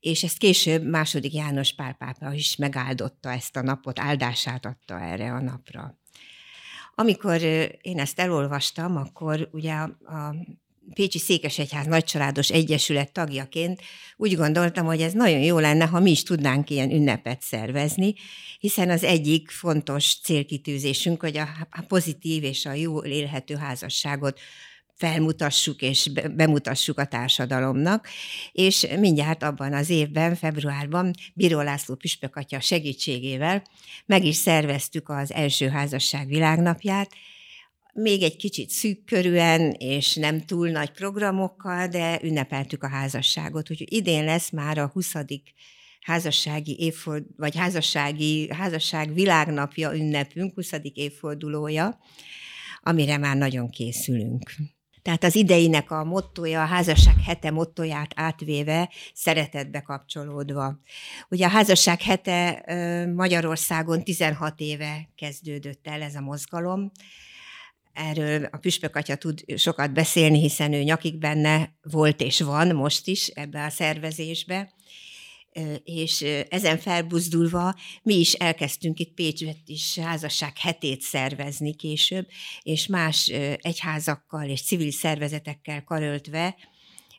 és 0.01 0.23
ezt 0.23 0.39
később 0.39 0.87
második 0.87 1.35
János 1.35 1.75
Pál 1.75 1.93
pápa 1.93 2.33
is 2.33 2.57
megáldotta 2.57 3.33
ezt 3.33 3.57
a 3.57 3.63
napot, 3.63 3.99
áldását 3.99 4.67
adta 4.67 5.01
erre 5.01 5.33
a 5.33 5.41
napra. 5.41 5.99
Amikor 6.95 7.43
én 7.81 7.99
ezt 7.99 8.21
elolvastam, 8.21 8.97
akkor 8.97 9.49
ugye 9.53 9.73
a, 9.73 9.83
a 10.15 10.35
Pécsi 10.95 11.19
Székesegyház 11.19 11.87
Nagycsaládos 11.87 12.51
Egyesület 12.51 13.13
tagjaként 13.13 13.83
úgy 14.17 14.37
gondoltam, 14.37 14.87
hogy 14.87 15.01
ez 15.01 15.13
nagyon 15.13 15.41
jó 15.41 15.59
lenne, 15.59 15.85
ha 15.85 16.01
mi 16.01 16.11
is 16.11 16.23
tudnánk 16.23 16.71
ilyen 16.71 16.91
ünnepet 16.91 17.43
szervezni, 17.43 18.15
hiszen 18.59 18.91
az 18.91 19.05
egyik 19.05 19.51
fontos 19.51 20.17
célkitűzésünk, 20.23 21.21
hogy 21.21 21.37
a 21.71 21.85
pozitív 21.89 22.45
és 22.45 22.67
a 22.67 22.73
jó 22.73 23.05
élhető 23.05 23.55
házasságot 23.55 24.41
felmutassuk 24.99 25.83
és 25.83 26.11
bemutassuk 26.35 26.99
a 26.99 27.05
társadalomnak, 27.05 28.09
és 28.53 28.87
mindjárt 28.99 29.43
abban 29.43 29.73
az 29.73 29.91
évben, 29.91 30.35
februárban 30.35 31.13
Bíró 31.35 31.61
László 31.61 31.95
Püspökatya 31.95 32.61
segítségével 32.61 33.63
meg 34.07 34.25
is 34.25 34.37
szerveztük 34.37 35.09
az 35.09 35.33
első 35.33 35.69
házasság 35.69 36.27
világnapját, 36.27 37.11
még 38.01 38.23
egy 38.23 38.37
kicsit 38.37 38.71
szűkkörűen, 38.71 39.71
és 39.71 40.15
nem 40.15 40.41
túl 40.41 40.69
nagy 40.69 40.91
programokkal, 40.91 41.87
de 41.87 42.21
ünnepeltük 42.23 42.83
a 42.83 42.89
házasságot. 42.89 43.71
Úgyhogy 43.71 43.93
idén 43.93 44.25
lesz 44.25 44.51
már 44.51 44.79
a 44.79 44.91
20 44.93 45.13
házassági 46.01 46.77
évford, 46.81 47.25
vagy 47.37 47.57
házassági, 47.57 48.49
házasság 48.53 49.15
világnapja 49.15 49.95
ünnepünk, 49.95 50.55
20. 50.55 50.71
évfordulója, 50.93 51.99
amire 52.83 53.17
már 53.17 53.37
nagyon 53.37 53.71
készülünk. 53.71 54.53
Tehát 55.03 55.25
az 55.25 55.35
ideinek 55.35 55.91
a 55.91 56.05
mottoja, 56.05 56.63
a 56.63 56.67
házasság 56.67 57.15
hete 57.25 57.51
mottoját 57.51 58.11
átvéve, 58.15 58.91
szeretetbe 59.15 59.81
kapcsolódva. 59.81 60.81
Ugye 61.29 61.47
a 61.47 61.51
házasság 61.51 62.03
hete 62.03 62.65
Magyarországon 63.15 64.05
16 64.05 64.61
éve 64.61 65.09
kezdődött 65.15 65.87
el 65.87 66.03
ez 66.03 66.15
a 66.15 66.21
mozgalom. 66.21 66.91
Erről 67.99 68.45
a 68.45 68.57
Püspök 68.57 68.97
atya 68.97 69.17
tud 69.17 69.45
sokat 69.57 69.93
beszélni, 69.93 70.41
hiszen 70.41 70.73
ő 70.73 70.83
nyakig 70.83 71.19
benne 71.19 71.73
volt 71.83 72.21
és 72.21 72.41
van 72.41 72.75
most 72.75 73.07
is 73.07 73.27
ebbe 73.27 73.65
a 73.65 73.71
szervezésbe 73.71 74.73
és 75.85 76.21
ezen 76.49 76.79
felbuzdulva 76.79 77.75
mi 78.03 78.15
is 78.15 78.33
elkezdtünk 78.33 78.99
itt 78.99 79.15
Pécsben 79.15 79.57
is 79.67 79.99
házasság 79.99 80.59
hetét 80.59 81.01
szervezni 81.01 81.75
később, 81.75 82.27
és 82.63 82.87
más 82.87 83.27
egyházakkal 83.57 84.49
és 84.49 84.63
civil 84.63 84.91
szervezetekkel 84.91 85.85
karöltve 85.85 86.57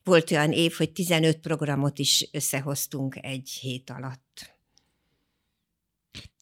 volt 0.03 0.31
olyan 0.31 0.51
év, 0.51 0.73
hogy 0.73 0.91
15 0.91 1.37
programot 1.37 1.99
is 1.99 2.27
összehoztunk 2.31 3.17
egy 3.21 3.49
hét 3.61 3.89
alatt. 3.89 4.58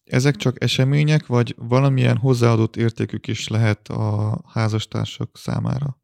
Ezek 0.08 0.36
csak 0.36 0.64
események, 0.64 1.26
vagy 1.26 1.56
valamilyen 1.58 2.18
hozzáadott 2.18 2.76
értékük 2.76 3.28
is 3.28 3.48
lehet 3.48 3.88
a 3.88 4.40
házastársak 4.54 5.38
számára? 5.38 5.98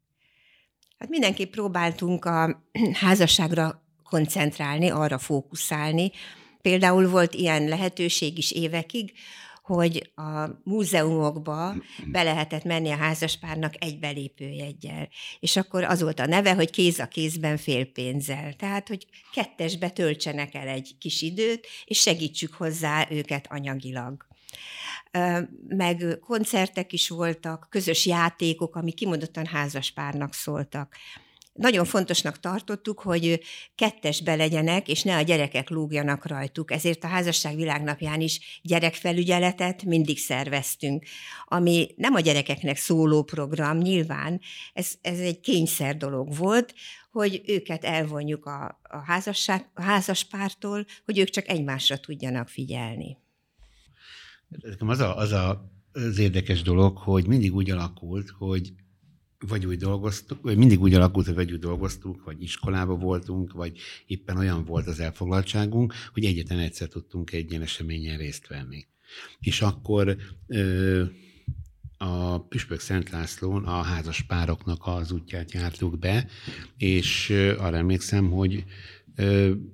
Hát 0.98 1.08
mindenképp 1.08 1.50
próbáltunk 1.50 2.24
a 2.24 2.62
házasságra 3.04 3.82
koncentrálni, 4.02 4.90
arra 4.90 5.18
fókuszálni. 5.18 6.10
Például 6.62 7.08
volt 7.08 7.34
ilyen 7.34 7.64
lehetőség 7.64 8.38
is 8.38 8.52
évekig, 8.52 9.12
hogy 9.64 10.12
a 10.14 10.48
múzeumokba 10.64 11.74
be 12.06 12.22
lehetett 12.22 12.64
menni 12.64 12.90
a 12.90 12.96
házaspárnak 12.96 13.74
egy 13.84 13.98
belépőjeggyel. 13.98 15.08
És 15.40 15.56
akkor 15.56 15.84
az 15.84 16.02
volt 16.02 16.20
a 16.20 16.26
neve, 16.26 16.54
hogy 16.54 16.70
kéz 16.70 16.98
a 16.98 17.06
kézben 17.06 17.56
félpénzzel. 17.56 18.52
Tehát, 18.52 18.88
hogy 18.88 19.06
kettesbe 19.32 19.90
töltsenek 19.90 20.54
el 20.54 20.68
egy 20.68 20.96
kis 20.98 21.22
időt, 21.22 21.66
és 21.84 21.98
segítsük 22.00 22.54
hozzá 22.54 23.06
őket 23.10 23.46
anyagilag. 23.50 24.26
meg 25.68 26.18
koncertek 26.20 26.92
is 26.92 27.08
voltak, 27.08 27.66
közös 27.70 28.06
játékok, 28.06 28.76
ami 28.76 28.92
kimondottan 28.92 29.46
házaspárnak 29.46 30.34
szóltak 30.34 30.96
nagyon 31.54 31.84
fontosnak 31.84 32.40
tartottuk, 32.40 33.00
hogy 33.00 33.40
kettesbe 33.74 34.34
legyenek, 34.34 34.88
és 34.88 35.02
ne 35.02 35.16
a 35.16 35.22
gyerekek 35.22 35.68
lógjanak 35.68 36.26
rajtuk. 36.26 36.70
Ezért 36.70 37.04
a 37.04 37.06
házasság 37.06 37.56
világnapján 37.56 38.20
is 38.20 38.60
gyerekfelügyeletet 38.62 39.84
mindig 39.84 40.18
szerveztünk, 40.18 41.04
ami 41.44 41.88
nem 41.96 42.14
a 42.14 42.20
gyerekeknek 42.20 42.76
szóló 42.76 43.22
program, 43.22 43.78
nyilván, 43.78 44.40
ez, 44.72 44.92
ez 45.00 45.18
egy 45.18 45.40
kényszer 45.40 45.96
dolog 45.96 46.36
volt, 46.36 46.74
hogy 47.10 47.42
őket 47.46 47.84
elvonjuk 47.84 48.46
a, 48.46 48.80
a, 48.82 48.96
házasság, 48.96 49.70
a 49.74 49.82
házaspártól, 49.82 50.84
hogy 51.04 51.18
ők 51.18 51.28
csak 51.28 51.48
egymásra 51.48 51.98
tudjanak 51.98 52.48
figyelni. 52.48 53.18
Az 54.78 55.00
a, 55.00 55.16
az 55.16 55.32
a 55.32 55.72
az 55.94 56.18
érdekes 56.18 56.62
dolog, 56.62 56.98
hogy 56.98 57.26
mindig 57.26 57.54
úgy 57.54 57.70
alakult, 57.70 58.30
hogy 58.30 58.72
vagy 59.48 59.66
úgy 59.66 59.78
dolgoztuk, 59.78 60.42
vagy 60.42 60.56
mindig 60.56 60.80
úgy 60.80 60.94
alakult, 60.94 61.26
hogy 61.26 61.34
vagy 61.34 61.52
úgy 61.52 61.58
dolgoztunk, 61.58 62.24
vagy 62.24 62.42
iskolába 62.42 62.96
voltunk, 62.96 63.52
vagy 63.52 63.78
éppen 64.06 64.36
olyan 64.36 64.64
volt 64.64 64.86
az 64.86 65.00
elfoglaltságunk, 65.00 65.94
hogy 66.12 66.24
egyetlen 66.24 66.58
egyszer 66.58 66.88
tudtunk 66.88 67.32
egy 67.32 67.50
ilyen 67.50 67.62
eseményen 67.62 68.18
részt 68.18 68.46
venni. 68.46 68.86
És 69.40 69.62
akkor 69.62 70.16
ö, 70.46 71.04
a 71.98 72.38
Püspök 72.38 72.80
Szent 72.80 73.10
Lászlón 73.10 73.64
a 73.64 73.82
házas 73.82 74.22
pároknak 74.22 74.86
az 74.86 75.12
útját 75.12 75.52
jártuk 75.52 75.98
be, 75.98 76.26
és 76.76 77.30
arra 77.58 77.76
emlékszem, 77.76 78.30
hogy 78.30 78.64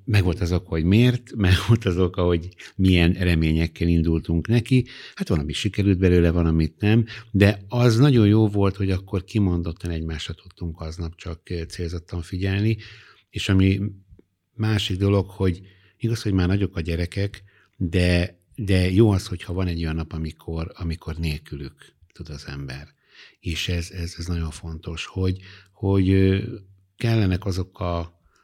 meg 0.04 0.24
volt 0.24 0.40
az 0.40 0.52
oka, 0.52 0.68
hogy 0.68 0.84
miért, 0.84 1.34
meg 1.36 1.52
volt 1.68 1.84
az 1.84 1.98
oka, 1.98 2.22
hogy 2.22 2.48
milyen 2.76 3.12
reményekkel 3.12 3.88
indultunk 3.88 4.48
neki. 4.48 4.86
Hát 5.14 5.28
van, 5.28 5.38
ami 5.38 5.52
sikerült 5.52 5.98
belőle, 5.98 6.30
van, 6.30 6.46
amit 6.46 6.80
nem, 6.80 7.04
de 7.30 7.60
az 7.68 7.96
nagyon 7.96 8.26
jó 8.26 8.48
volt, 8.48 8.76
hogy 8.76 8.90
akkor 8.90 9.24
kimondottan 9.24 9.90
egymásra 9.90 10.34
tudtunk 10.34 10.80
aznap 10.80 11.14
csak 11.16 11.40
célzottan 11.68 12.22
figyelni, 12.22 12.76
és 13.30 13.48
ami 13.48 13.80
másik 14.54 14.98
dolog, 14.98 15.28
hogy 15.28 15.60
igaz, 15.96 16.22
hogy 16.22 16.32
már 16.32 16.46
nagyok 16.46 16.76
a 16.76 16.80
gyerekek, 16.80 17.42
de, 17.76 18.40
de 18.54 18.90
jó 18.90 19.10
az, 19.10 19.26
hogyha 19.26 19.52
van 19.52 19.66
egy 19.66 19.82
olyan 19.82 19.94
nap, 19.94 20.12
amikor, 20.12 20.72
amikor 20.74 21.16
nélkülük 21.16 21.94
tud 22.12 22.28
az 22.28 22.44
ember. 22.46 22.88
És 23.40 23.68
ez, 23.68 23.90
ez, 23.90 24.14
ez 24.18 24.26
nagyon 24.26 24.50
fontos, 24.50 25.06
hogy, 25.06 25.38
hogy 25.72 26.38
kellenek 26.96 27.44
azok 27.44 27.80
a, 27.80 27.98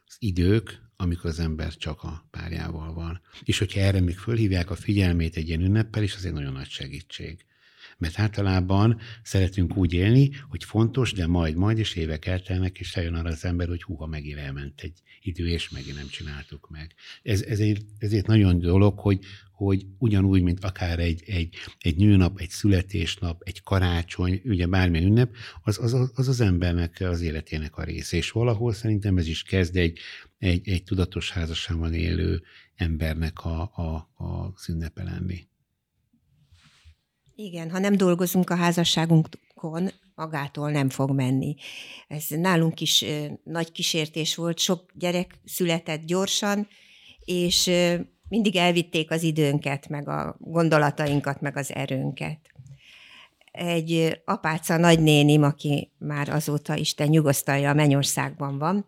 az 0.06 0.16
idők, 0.18 0.85
amikor 0.96 1.30
az 1.30 1.38
ember 1.38 1.74
csak 1.74 2.02
a 2.02 2.26
párjával 2.30 2.92
van. 2.92 3.20
És 3.44 3.58
hogyha 3.58 3.80
erre 3.80 4.00
még 4.00 4.18
fölhívják 4.18 4.70
a 4.70 4.74
figyelmét 4.74 5.36
egy 5.36 5.48
ilyen 5.48 5.62
ünneppel 5.62 6.02
is, 6.02 6.14
az 6.14 6.24
egy 6.24 6.32
nagyon 6.32 6.52
nagy 6.52 6.68
segítség. 6.68 7.44
Mert 7.98 8.18
általában 8.18 8.98
szeretünk 9.22 9.76
úgy 9.76 9.92
élni, 9.92 10.30
hogy 10.48 10.64
fontos, 10.64 11.12
de 11.12 11.26
majd, 11.26 11.56
majd 11.56 11.78
is 11.78 11.94
évek 11.94 12.26
eltelnek, 12.26 12.78
és 12.78 12.96
eljön 12.96 13.14
arra 13.14 13.28
az 13.28 13.44
ember, 13.44 13.68
hogy 13.68 13.82
húha 13.82 14.06
megint 14.06 14.38
elment 14.38 14.80
egy 14.80 15.02
idő, 15.22 15.48
és 15.48 15.70
megint 15.70 15.96
nem 15.96 16.08
csináltuk 16.08 16.70
meg. 16.70 16.94
Ez, 17.22 17.42
ezért, 17.42 17.82
ezért 17.98 18.26
nagyon 18.26 18.58
dolog, 18.58 18.98
hogy, 18.98 19.18
hogy 19.52 19.86
ugyanúgy, 19.98 20.42
mint 20.42 20.64
akár 20.64 20.98
egy, 20.98 21.22
egy, 21.26 21.54
egy 21.78 21.96
nőnap, 21.96 22.40
egy 22.40 22.50
születésnap, 22.50 23.42
egy 23.44 23.62
karácsony, 23.62 24.40
ugye 24.44 24.66
bármilyen 24.66 25.06
ünnep, 25.06 25.34
az 25.62 25.78
az, 25.78 26.10
az 26.14 26.28
az 26.28 26.40
embernek 26.40 27.00
az 27.00 27.20
életének 27.20 27.76
a 27.76 27.82
része. 27.84 28.16
És 28.16 28.30
valahol 28.30 28.72
szerintem 28.72 29.16
ez 29.16 29.26
is 29.26 29.42
kezd 29.42 29.76
egy, 29.76 29.98
egy, 30.38 30.68
egy 30.68 30.84
tudatos 30.84 31.30
házasságban 31.30 31.94
élő 31.94 32.42
embernek 32.74 33.44
a, 33.44 33.60
a, 33.60 34.24
a 34.24 34.54
ünnepe 34.68 35.02
lenni. 35.02 35.46
Igen, 37.38 37.70
ha 37.70 37.78
nem 37.78 37.96
dolgozunk 37.96 38.50
a 38.50 38.56
házasságunkon, 38.56 39.90
magától 40.14 40.70
nem 40.70 40.90
fog 40.90 41.10
menni. 41.10 41.54
Ez 42.08 42.24
nálunk 42.28 42.80
is 42.80 43.04
nagy 43.44 43.72
kísértés 43.72 44.34
volt, 44.34 44.58
sok 44.58 44.90
gyerek 44.94 45.34
született 45.44 46.04
gyorsan, 46.04 46.68
és 47.24 47.70
mindig 48.28 48.56
elvitték 48.56 49.10
az 49.10 49.22
időnket, 49.22 49.88
meg 49.88 50.08
a 50.08 50.36
gondolatainkat, 50.38 51.40
meg 51.40 51.56
az 51.56 51.74
erőnket. 51.74 52.40
Egy 53.52 54.20
apáca 54.24 54.76
nagynénim, 54.76 55.42
aki 55.42 55.92
már 55.98 56.28
azóta 56.28 56.76
Isten 56.76 57.08
nyugosztalja 57.08 57.70
a 57.70 57.74
mennyországban 57.74 58.58
van, 58.58 58.86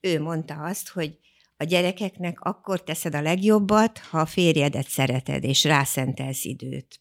ő 0.00 0.20
mondta 0.20 0.54
azt, 0.54 0.88
hogy 0.88 1.18
a 1.56 1.64
gyerekeknek 1.64 2.40
akkor 2.40 2.82
teszed 2.82 3.14
a 3.14 3.22
legjobbat, 3.22 3.98
ha 3.98 4.18
a 4.18 4.26
férjedet 4.26 4.88
szereted, 4.88 5.44
és 5.44 5.64
rászentelsz 5.64 6.44
időt. 6.44 7.00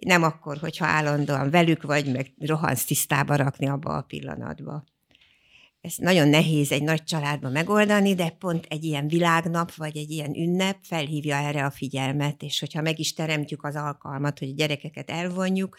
Nem 0.00 0.22
akkor, 0.22 0.58
hogyha 0.58 0.86
állandóan 0.86 1.50
velük 1.50 1.82
vagy, 1.82 2.12
meg 2.12 2.32
rohansz 2.38 2.84
tisztába 2.84 3.36
rakni 3.36 3.68
abba 3.68 3.96
a 3.96 4.02
pillanatba. 4.02 4.84
Ez 5.80 5.94
nagyon 5.96 6.28
nehéz 6.28 6.72
egy 6.72 6.82
nagy 6.82 7.04
családban 7.04 7.52
megoldani, 7.52 8.14
de 8.14 8.30
pont 8.30 8.66
egy 8.68 8.84
ilyen 8.84 9.08
világnap, 9.08 9.74
vagy 9.74 9.96
egy 9.96 10.10
ilyen 10.10 10.36
ünnep 10.36 10.76
felhívja 10.82 11.36
erre 11.36 11.64
a 11.64 11.70
figyelmet, 11.70 12.42
és 12.42 12.60
hogyha 12.60 12.82
meg 12.82 12.98
is 12.98 13.12
teremtjük 13.12 13.64
az 13.64 13.76
alkalmat, 13.76 14.38
hogy 14.38 14.48
a 14.48 14.54
gyerekeket 14.54 15.10
elvonjuk, 15.10 15.76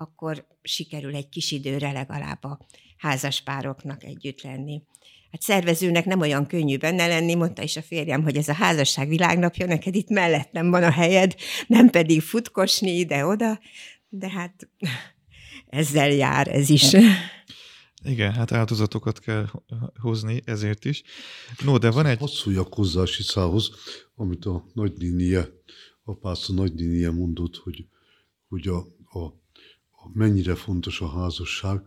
akkor 0.00 0.46
sikerül 0.62 1.14
egy 1.14 1.28
kis 1.28 1.50
időre 1.50 1.92
legalább 1.92 2.44
a 2.44 2.58
házaspároknak 2.96 4.04
együtt 4.04 4.42
lenni. 4.42 4.82
Hát 5.30 5.42
szervezőnek 5.42 6.04
nem 6.04 6.20
olyan 6.20 6.46
könnyű 6.46 6.76
benne 6.76 7.06
lenni, 7.06 7.34
mondta 7.34 7.62
is 7.62 7.76
a 7.76 7.82
férjem, 7.82 8.22
hogy 8.22 8.36
ez 8.36 8.48
a 8.48 8.52
házasság 8.52 9.08
világnapja, 9.08 9.66
neked 9.66 9.94
itt 9.94 10.08
mellettem 10.08 10.70
van 10.70 10.82
a 10.82 10.90
helyed, 10.90 11.34
nem 11.66 11.90
pedig 11.90 12.20
futkosni 12.20 12.90
ide-oda, 12.90 13.60
de 14.08 14.30
hát 14.30 14.68
ezzel 15.66 16.10
jár 16.10 16.48
ez 16.48 16.68
is. 16.68 16.92
Igen, 18.04 18.32
hát 18.32 18.52
áldozatokat 18.52 19.18
kell 19.18 19.46
hozni 20.00 20.42
ezért 20.44 20.84
is. 20.84 21.02
No, 21.64 21.78
de 21.78 21.90
van 21.90 22.06
egy... 22.06 22.18
Hadd 22.18 22.28
szóljak 22.28 22.74
hozzá 22.74 23.04
Sicához, 23.04 23.70
amit 24.14 24.44
a 24.44 24.64
nagynénie, 24.72 25.48
a 26.02 26.14
pásztor 26.14 26.56
nagynénie 26.56 27.10
mondott, 27.10 27.56
hogy, 27.56 27.86
hogy 28.48 28.68
a, 28.68 28.76
a, 29.04 29.18
a 29.18 29.47
mennyire 30.12 30.54
fontos 30.54 31.00
a 31.00 31.08
házasság. 31.08 31.82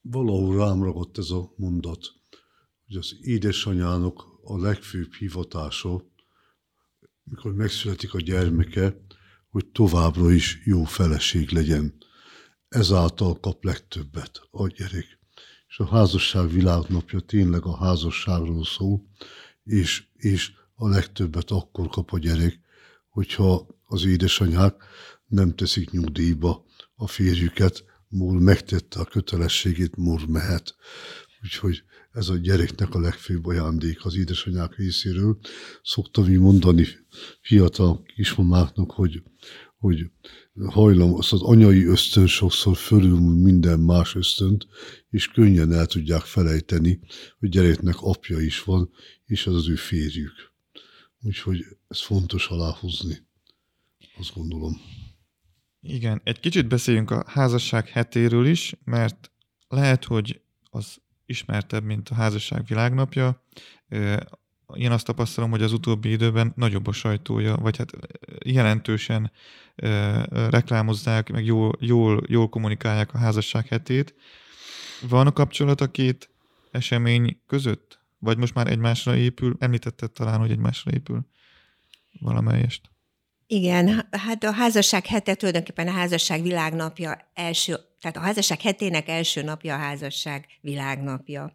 Valahol 0.00 0.56
rám 0.56 0.82
ragadt 0.82 1.18
ez 1.18 1.30
a 1.30 1.52
mondat, 1.56 2.12
hogy 2.86 2.96
az 2.96 3.16
édesanyának 3.20 4.24
a 4.42 4.58
legfőbb 4.58 5.12
hivatása, 5.12 6.04
mikor 7.22 7.54
megszületik 7.54 8.14
a 8.14 8.20
gyermeke, 8.20 8.96
hogy 9.48 9.66
továbbra 9.66 10.32
is 10.32 10.62
jó 10.64 10.84
feleség 10.84 11.50
legyen. 11.50 11.94
Ezáltal 12.68 13.40
kap 13.40 13.64
legtöbbet 13.64 14.40
a 14.50 14.66
gyerek. 14.66 15.18
És 15.68 15.78
a 15.78 15.86
házasság 15.86 16.50
világnapja 16.50 17.20
tényleg 17.20 17.64
a 17.64 17.76
házasságról 17.76 18.64
szól, 18.64 19.06
és, 19.64 20.06
és 20.14 20.52
a 20.74 20.88
legtöbbet 20.88 21.50
akkor 21.50 21.88
kap 21.88 22.12
a 22.12 22.18
gyerek, 22.18 22.60
hogyha 23.08 23.66
az 23.84 24.04
édesanyák 24.04 24.84
nem 25.26 25.54
teszik 25.54 25.90
nyugdíjba 25.90 26.64
a 26.96 27.06
férjüket, 27.06 27.84
múl 28.08 28.40
megtette 28.40 29.00
a 29.00 29.04
kötelességét, 29.04 29.96
múl 29.96 30.20
mehet. 30.28 30.74
Úgyhogy 31.42 31.82
ez 32.12 32.28
a 32.28 32.36
gyereknek 32.36 32.94
a 32.94 33.00
legfőbb 33.00 33.46
ajándék 33.46 34.04
az 34.04 34.16
édesanyák 34.16 34.76
részéről. 34.76 35.38
Szoktam 35.82 36.30
így 36.30 36.38
mondani 36.38 36.86
fiatal 37.40 38.02
kismamáknak, 38.14 38.90
hogy, 38.90 39.22
hogy 39.78 40.10
hajlam, 40.64 41.14
az, 41.14 41.32
az 41.32 41.42
anyai 41.42 41.84
ösztön 41.84 42.26
sokszor 42.26 42.76
fölül 42.76 43.18
minden 43.18 43.80
más 43.80 44.14
ösztönt, 44.14 44.66
és 45.10 45.28
könnyen 45.28 45.72
el 45.72 45.86
tudják 45.86 46.22
felejteni, 46.22 47.00
hogy 47.38 47.48
gyereknek 47.48 47.96
apja 48.00 48.40
is 48.40 48.62
van, 48.62 48.90
és 49.26 49.46
az 49.46 49.54
az 49.54 49.68
ő 49.68 49.74
férjük. 49.74 50.54
Úgyhogy 51.20 51.64
ez 51.88 52.00
fontos 52.00 52.48
aláhozni, 52.48 53.26
azt 54.18 54.34
gondolom. 54.34 54.80
Igen, 55.88 56.20
egy 56.24 56.40
kicsit 56.40 56.68
beszéljünk 56.68 57.10
a 57.10 57.24
házasság 57.26 57.88
hetéről 57.88 58.46
is, 58.46 58.74
mert 58.84 59.30
lehet, 59.68 60.04
hogy 60.04 60.40
az 60.70 60.96
ismertebb, 61.26 61.84
mint 61.84 62.08
a 62.08 62.14
házasság 62.14 62.64
világnapja. 62.66 63.42
Én 64.74 64.90
azt 64.90 65.06
tapasztalom, 65.06 65.50
hogy 65.50 65.62
az 65.62 65.72
utóbbi 65.72 66.10
időben 66.10 66.52
nagyobb 66.56 66.86
a 66.86 66.92
sajtója, 66.92 67.56
vagy 67.56 67.76
hát 67.76 67.92
jelentősen 68.44 69.32
reklámozzák, 70.30 71.30
meg 71.30 71.44
jól, 71.44 71.76
jól, 71.80 72.22
jól 72.26 72.48
kommunikálják 72.48 73.14
a 73.14 73.18
házasság 73.18 73.66
hetét. 73.66 74.14
Van 75.08 75.26
a 75.26 75.32
kapcsolat 75.32 75.80
a 75.80 75.90
két 75.90 76.30
esemény 76.70 77.40
között? 77.46 78.00
Vagy 78.18 78.38
most 78.38 78.54
már 78.54 78.70
egymásra 78.70 79.16
épül? 79.16 79.56
Említetted 79.58 80.10
talán, 80.10 80.38
hogy 80.38 80.50
egymásra 80.50 80.90
épül 80.90 81.26
valamelyest. 82.20 82.90
Igen, 83.48 84.08
hát 84.10 84.44
a 84.44 84.52
házasság 84.52 85.06
hete 85.06 85.34
tulajdonképpen 85.34 85.88
a 85.88 85.92
házasság 85.92 86.42
világnapja 86.42 87.30
első, 87.34 87.76
tehát 88.00 88.16
a 88.16 88.20
házasság 88.20 88.60
hetének 88.60 89.08
első 89.08 89.42
napja 89.42 89.74
a 89.74 89.78
házasság 89.78 90.46
világnapja. 90.60 91.54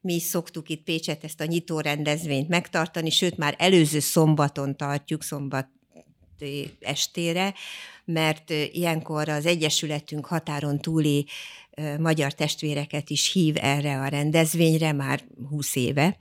Mi 0.00 0.20
szoktuk 0.20 0.68
itt 0.68 0.84
Pécset 0.84 1.24
ezt 1.24 1.40
a 1.40 1.44
nyitó 1.44 1.80
rendezvényt 1.80 2.48
megtartani, 2.48 3.10
sőt 3.10 3.36
már 3.36 3.54
előző 3.58 4.00
szombaton 4.00 4.76
tartjuk, 4.76 5.22
szombat 5.22 5.68
estére, 6.80 7.54
mert 8.04 8.50
ilyenkor 8.50 9.28
az 9.28 9.46
Egyesületünk 9.46 10.26
határon 10.26 10.78
túli 10.78 11.26
magyar 11.98 12.32
testvéreket 12.32 13.10
is 13.10 13.32
hív 13.32 13.56
erre 13.60 14.00
a 14.00 14.08
rendezvényre 14.08 14.92
már 14.92 15.24
20 15.48 15.76
éve, 15.76 16.16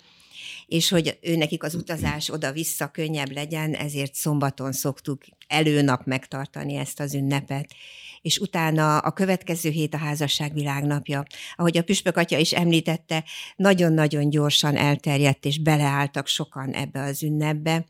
és 0.71 0.89
hogy 0.89 1.17
ő 1.21 1.35
nekik 1.35 1.63
az 1.63 1.75
utazás 1.75 2.29
oda-vissza 2.29 2.87
könnyebb 2.87 3.31
legyen, 3.31 3.73
ezért 3.73 4.13
szombaton 4.13 4.71
szoktuk 4.71 5.23
előnap 5.47 6.05
megtartani 6.05 6.75
ezt 6.75 6.99
az 6.99 7.13
ünnepet. 7.13 7.73
És 8.21 8.37
utána 8.37 8.97
a 8.97 9.11
következő 9.11 9.69
hét 9.69 9.93
a 9.93 9.97
házasság 9.97 10.53
világnapja. 10.53 11.23
Ahogy 11.55 11.77
a 11.77 11.83
Püspök 11.83 12.17
atya 12.17 12.37
is 12.37 12.53
említette, 12.53 13.23
nagyon-nagyon 13.55 14.29
gyorsan 14.29 14.75
elterjedt, 14.75 15.45
és 15.45 15.59
beleálltak 15.59 16.27
sokan 16.27 16.73
ebbe 16.73 17.01
az 17.01 17.23
ünnepbe, 17.23 17.85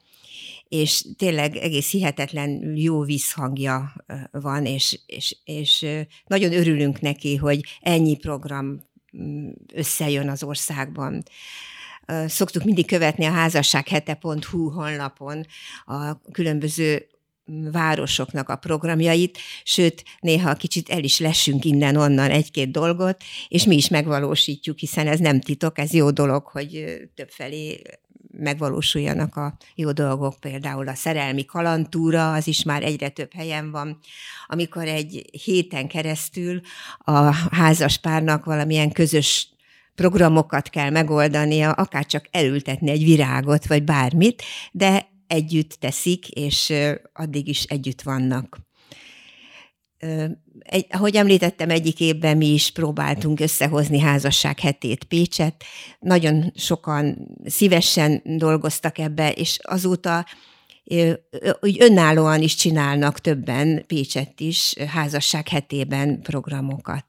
és 0.68 1.06
tényleg 1.18 1.56
egész 1.56 1.92
hihetetlen 1.92 2.76
jó 2.76 3.04
visszhangja 3.04 3.94
van, 4.32 4.66
és, 4.66 5.00
és, 5.06 5.38
és 5.44 5.86
nagyon 6.26 6.54
örülünk 6.54 7.02
neki, 7.02 7.36
hogy 7.36 7.60
ennyi 7.82 8.16
program 8.18 8.84
mm, 9.18 9.50
összejön 9.74 10.30
az 10.30 10.44
országban 10.44 11.24
szoktuk 12.28 12.64
mindig 12.64 12.88
követni 12.88 13.26
a 13.26 13.32
házassághete.hu 13.32 14.70
honlapon 14.70 15.46
a 15.86 16.22
különböző 16.32 17.06
városoknak 17.72 18.50
a 18.50 18.56
programjait, 18.56 19.38
sőt, 19.64 20.04
néha 20.20 20.54
kicsit 20.54 20.90
el 20.90 21.04
is 21.04 21.20
lessünk 21.20 21.66
innen-onnan 21.66 22.30
egy-két 22.30 22.72
dolgot, 22.72 23.24
és 23.48 23.66
mi 23.66 23.76
is 23.76 23.88
megvalósítjuk, 23.88 24.78
hiszen 24.78 25.08
ez 25.08 25.20
nem 25.20 25.40
titok, 25.40 25.78
ez 25.78 25.94
jó 25.94 26.12
dolog, 26.12 26.46
hogy 26.46 27.00
többfelé 27.16 27.82
megvalósuljanak 28.38 29.36
a 29.36 29.58
jó 29.76 29.92
dolgok, 29.92 30.40
például 30.40 30.88
a 30.88 30.96
szerelmi 30.96 31.46
kalantúra, 31.46 32.34
az 32.34 32.48
is 32.48 32.64
már 32.64 32.84
egyre 32.84 33.10
több 33.10 33.34
helyen 33.34 33.72
van, 33.72 34.00
amikor 34.48 34.88
egy 34.88 35.26
héten 35.44 35.88
keresztül 35.88 36.62
a 36.98 37.34
házas 37.52 37.98
párnak 37.98 38.46
valamilyen 38.46 38.92
közös 38.92 39.50
programokat 39.96 40.70
kell 40.70 40.90
megoldania, 40.90 41.72
akár 41.72 42.06
csak 42.06 42.28
elültetni 42.32 42.90
egy 42.90 43.04
virágot, 43.04 43.68
vagy 43.68 43.84
bármit, 43.84 44.44
de 44.72 45.10
együtt 45.28 45.74
teszik, 45.80 46.28
és 46.28 46.74
addig 47.14 47.48
is 47.48 47.64
együtt 47.64 48.02
vannak. 48.02 48.60
Egy, 50.60 50.86
ahogy 50.90 51.16
említettem, 51.16 51.70
egyik 51.70 52.00
évben 52.00 52.38
mi 52.38 52.48
is 52.54 52.72
próbáltunk 52.72 53.40
összehozni 53.40 54.00
házasság 54.00 54.60
hetét 54.60 55.04
Pécset. 55.04 55.64
Nagyon 56.00 56.52
sokan 56.56 57.28
szívesen 57.46 58.22
dolgoztak 58.26 58.98
ebbe, 58.98 59.32
és 59.32 59.60
azóta 59.62 60.26
úgy 61.62 61.78
önállóan 61.80 62.42
is 62.42 62.56
csinálnak 62.56 63.20
többen 63.20 63.86
Pécset 63.88 64.40
is 64.40 64.74
házasság 64.88 65.48
hetében 65.48 66.22
programokat. 66.22 67.06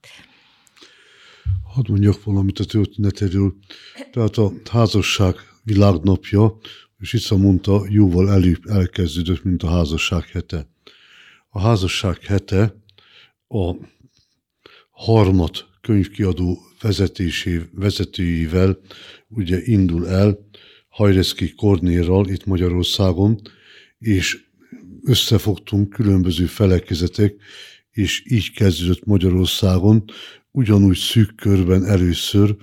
Hadd 1.65 1.91
mondjak 1.91 2.25
valamit 2.25 2.59
a 2.59 2.65
történetéről. 2.65 3.55
Tehát 4.13 4.37
a 4.37 4.53
házasság 4.71 5.35
világnapja 5.65 6.59
és 7.03 7.13
Ica 7.13 7.37
mondta, 7.37 7.87
jóval 7.89 8.31
előbb 8.31 8.67
elkezdődött, 8.67 9.45
mint 9.45 9.63
a 9.63 9.69
házasság 9.69 10.29
hete. 10.29 10.69
A 11.49 11.61
házasság 11.61 12.23
hete 12.25 12.75
a 13.49 13.75
harmat 14.91 15.69
könyvkiadó 15.81 16.59
vezetésé, 16.81 17.61
vezetőivel 17.73 18.79
ugye 19.29 19.61
indul 19.65 20.09
el, 20.09 20.39
Hajreszki 20.89 21.55
Kornérral 21.55 22.29
itt 22.29 22.45
Magyarországon, 22.45 23.41
és 23.99 24.45
összefogtunk 25.05 25.89
különböző 25.91 26.47
felekezetek, 26.47 27.35
és 27.91 28.23
így 28.27 28.53
kezdődött 28.53 29.05
Magyarországon, 29.05 30.05
ugyanúgy 30.53 30.97
szűk 30.97 31.35
körben 31.35 31.85
először, 31.85 32.57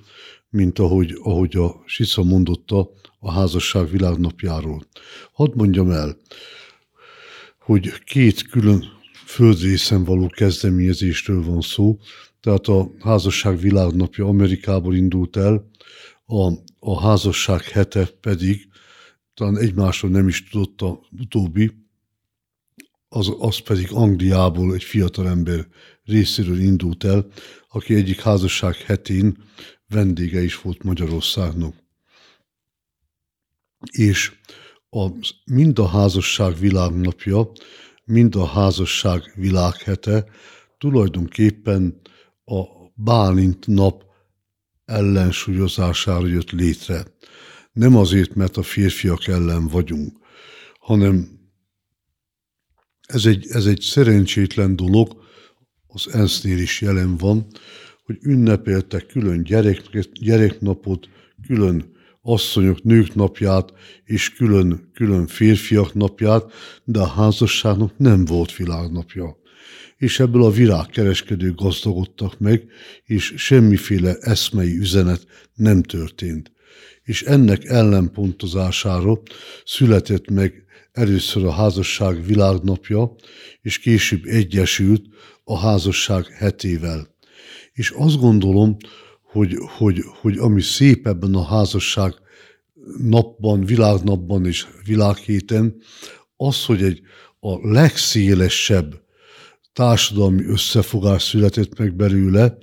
mint 0.49 0.79
ahogy, 0.79 1.17
ahogy 1.23 1.55
a 1.55 1.83
Sica 1.85 2.23
mondotta, 2.23 2.89
a 3.19 3.31
házasság 3.31 3.89
világnapjáról. 3.89 4.85
Hadd 5.31 5.51
mondjam 5.55 5.91
el, 5.91 6.17
hogy 7.59 8.03
két 8.03 8.47
külön 8.47 8.83
földrészen 9.25 10.03
való 10.03 10.27
kezdeményezésről 10.27 11.43
van 11.43 11.61
szó, 11.61 11.99
tehát 12.41 12.67
a 12.67 12.91
házasság 12.99 13.59
világnapja 13.59 14.25
Amerikából 14.25 14.95
indult 14.95 15.37
el, 15.37 15.69
a, 16.25 16.51
a 16.79 17.01
házasság 17.01 17.61
hete 17.61 18.05
pedig, 18.21 18.67
talán 19.33 19.57
egymásról 19.57 20.11
nem 20.11 20.27
is 20.27 20.49
tudott 20.49 20.81
a 20.81 20.99
utóbbi, 21.19 21.71
az, 23.09 23.33
az 23.39 23.57
pedig 23.57 23.87
Angliából 23.91 24.73
egy 24.73 24.83
fiatal 24.83 25.27
ember 25.27 25.67
részéről 26.03 26.59
indult 26.59 27.03
el, 27.03 27.27
aki 27.69 27.95
egyik 27.95 28.21
házasság 28.21 28.75
hetén 28.75 29.43
vendége 29.87 30.41
is 30.41 30.61
volt 30.61 30.83
Magyarországnak 30.83 31.75
és 33.91 34.31
a, 34.89 35.07
mind 35.45 35.79
a 35.79 35.87
házasság 35.87 36.57
világnapja, 36.57 37.51
mind 38.03 38.35
a 38.35 38.45
házasság 38.45 39.31
világhete 39.35 40.25
tulajdonképpen 40.77 42.01
a 42.45 42.63
Bálint 42.95 43.67
nap 43.67 44.03
ellensúlyozására 44.85 46.27
jött 46.27 46.51
létre. 46.51 47.05
Nem 47.71 47.95
azért, 47.95 48.35
mert 48.35 48.57
a 48.57 48.63
férfiak 48.63 49.27
ellen 49.27 49.67
vagyunk, 49.67 50.17
hanem 50.79 51.39
ez 53.01 53.25
egy, 53.25 53.47
ez 53.49 53.65
egy 53.65 53.81
szerencsétlen 53.81 54.75
dolog, 54.75 55.23
az 55.91 56.13
ENSZ-nél 56.13 56.57
is 56.57 56.81
jelen 56.81 57.17
van, 57.17 57.47
hogy 58.05 58.17
ünnepeltek 58.21 59.05
külön 59.05 59.43
gyerek, 59.43 59.81
gyereknapot, 60.13 61.09
külön 61.47 61.97
asszonyok, 62.21 62.83
nők 62.83 63.15
napját 63.15 63.73
és 64.03 64.33
külön, 64.33 64.89
külön 64.93 65.27
férfiak 65.27 65.93
napját, 65.93 66.51
de 66.83 66.99
a 66.99 67.07
házasságnak 67.07 67.97
nem 67.97 68.25
volt 68.25 68.55
világnapja. 68.55 69.37
És 69.97 70.19
ebből 70.19 70.43
a 70.43 70.51
virágkereskedők 70.51 71.55
gazdagodtak 71.55 72.39
meg, 72.39 72.63
és 73.03 73.33
semmiféle 73.37 74.15
eszmei 74.19 74.77
üzenet 74.77 75.25
nem 75.53 75.83
történt. 75.83 76.51
És 77.03 77.23
ennek 77.23 77.65
ellenpontozására 77.65 79.21
született 79.65 80.29
meg 80.29 80.63
először 80.99 81.45
a 81.45 81.51
házasság 81.51 82.25
világnapja, 82.25 83.15
és 83.61 83.79
később 83.79 84.25
egyesült 84.25 85.05
a 85.43 85.57
házasság 85.57 86.25
hetével. 86.25 87.15
És 87.73 87.93
azt 87.97 88.19
gondolom, 88.19 88.77
hogy, 89.21 89.55
hogy, 89.77 90.03
hogy 90.21 90.37
ami 90.37 90.61
szép 90.61 91.07
ebben 91.07 91.35
a 91.35 91.43
házasság 91.43 92.13
napban, 92.97 93.65
világnapban 93.65 94.45
és 94.45 94.67
világhéten, 94.85 95.75
az, 96.35 96.65
hogy 96.65 96.83
egy 96.83 97.01
a 97.39 97.69
legszélesebb 97.71 99.01
társadalmi 99.73 100.45
összefogás 100.45 101.23
született 101.23 101.77
meg 101.77 101.95
belőle, 101.95 102.57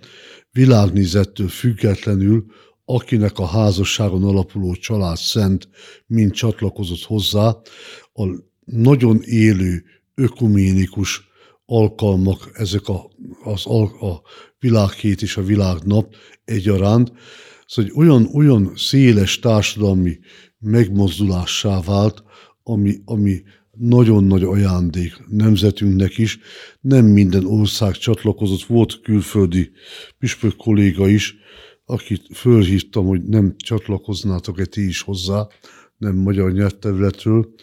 világnézettől 0.51 1.49
függetlenül, 1.49 2.45
akinek 2.89 3.39
a 3.39 3.47
házasságon 3.47 4.25
alapuló 4.25 4.75
család 4.75 5.17
szent 5.17 5.69
mind 6.07 6.33
csatlakozott 6.33 7.03
hozzá, 7.03 7.57
a 8.15 8.27
nagyon 8.65 9.23
élő, 9.23 9.85
ökuménikus 10.15 11.29
alkalmak, 11.67 12.51
ezek 12.53 12.89
a, 12.89 13.11
az, 13.45 13.67
a 14.01 14.23
világhét 14.59 15.23
és 15.23 15.37
a 15.37 15.43
világnap 15.43 16.15
egyaránt, 16.45 17.13
szóval 17.67 17.93
hogy 17.93 18.07
olyan, 18.07 18.29
olyan 18.35 18.73
széles 18.77 19.39
társadalmi 19.39 20.19
megmozdulássá 20.59 21.81
vált, 21.81 22.23
ami, 22.63 22.95
ami 23.05 23.43
nagyon 23.79 24.25
nagy 24.25 24.43
ajándék 24.43 25.13
nemzetünknek 25.29 26.19
is. 26.19 26.39
Nem 26.81 27.05
minden 27.05 27.45
ország 27.45 27.97
csatlakozott, 27.97 28.63
volt 28.63 29.01
külföldi 29.01 29.71
püspök 30.19 30.57
kolléga 30.57 31.09
is, 31.09 31.35
akit 31.87 32.27
fölhívtam, 32.35 33.07
hogy 33.07 33.25
nem 33.25 33.55
csatlakoznátok-e 33.57 34.65
ti 34.65 34.87
is 34.87 35.01
hozzá, 35.01 35.47
nem 35.97 36.17
magyar 36.17 36.53
nyelvterületről, 36.53 37.55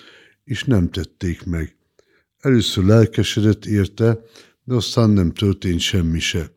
és 0.43 0.63
nem 0.63 0.89
tették 0.89 1.43
meg. 1.45 1.77
Először 2.39 2.85
lelkesedett 2.85 3.65
érte, 3.65 4.19
de 4.63 4.73
aztán 4.75 5.09
nem 5.09 5.33
történt 5.33 5.79
semmi 5.79 6.19
se. 6.19 6.51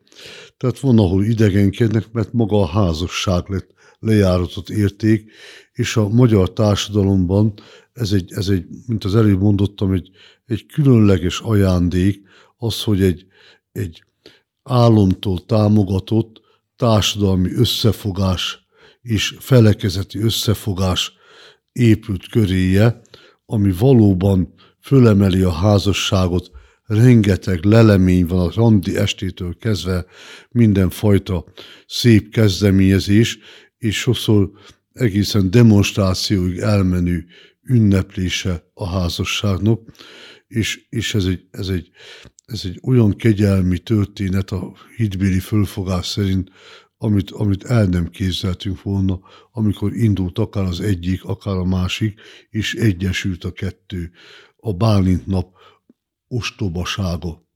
Tehát 0.57 0.79
van, 0.79 0.99
ahol 0.99 1.23
idegenkednek, 1.23 2.11
mert 2.11 2.33
maga 2.33 2.61
a 2.61 2.67
házasság 2.67 3.49
lett 3.49 3.73
lejáratott 3.99 4.69
érték, 4.69 5.31
és 5.73 5.95
a 5.95 6.09
magyar 6.09 6.53
társadalomban 6.53 7.53
ez 7.93 8.11
egy, 8.11 8.31
ez 8.33 8.47
egy 8.47 8.65
mint 8.85 9.03
az 9.03 9.15
előbb 9.15 9.41
mondottam, 9.41 9.91
egy, 9.91 10.09
egy 10.45 10.65
különleges 10.65 11.39
ajándék, 11.39 12.21
az, 12.57 12.83
hogy 12.83 13.01
egy, 13.01 13.25
egy 13.71 14.03
álomtól 14.63 15.45
támogatott 15.45 16.41
társadalmi 16.77 17.51
összefogás 17.51 18.65
és 19.01 19.35
felekezeti 19.39 20.19
összefogás 20.19 21.11
épült 21.71 22.29
köréje, 22.29 23.01
ami 23.45 23.71
valóban 23.71 24.53
fölemeli 24.81 25.41
a 25.41 25.51
házasságot, 25.51 26.51
rengeteg 26.87 27.63
lelemény 27.63 28.25
van 28.25 28.47
a 28.47 28.51
randi 28.55 28.97
estétől 28.97 29.57
kezdve, 29.57 30.05
mindenfajta 30.49 31.45
szép 31.87 32.29
kezdeményezés, 32.29 33.39
és 33.77 33.99
sokszor 33.99 34.49
egészen 34.93 35.51
demonstrációig 35.51 36.57
elmenő 36.57 37.25
ünneplése 37.63 38.63
a 38.73 38.87
házasságnak, 38.87 39.81
és, 40.47 40.85
és 40.89 41.13
ez, 41.13 41.25
egy, 41.25 41.47
ez, 41.51 41.67
egy, 41.67 41.89
ez 42.47 42.61
egy 42.65 42.79
olyan 42.83 43.15
kegyelmi 43.15 43.77
történet 43.77 44.51
a 44.51 44.73
hitbéli 44.95 45.39
fölfogás 45.39 46.05
szerint, 46.05 46.51
amit, 46.97 47.31
amit 47.31 47.63
el 47.63 47.85
nem 47.85 48.09
képzeltünk 48.09 48.81
volna, 48.81 49.19
amikor 49.51 49.93
indult 49.93 50.39
akár 50.39 50.63
az 50.63 50.79
egyik, 50.79 51.23
akár 51.23 51.55
a 51.55 51.63
másik, 51.63 52.19
és 52.49 52.73
egyesült 52.73 53.43
a 53.43 53.51
kettő. 53.51 54.11
A 54.55 54.73
Bálint 54.73 55.25
nap 55.25 55.55
ostobasága 56.27 57.47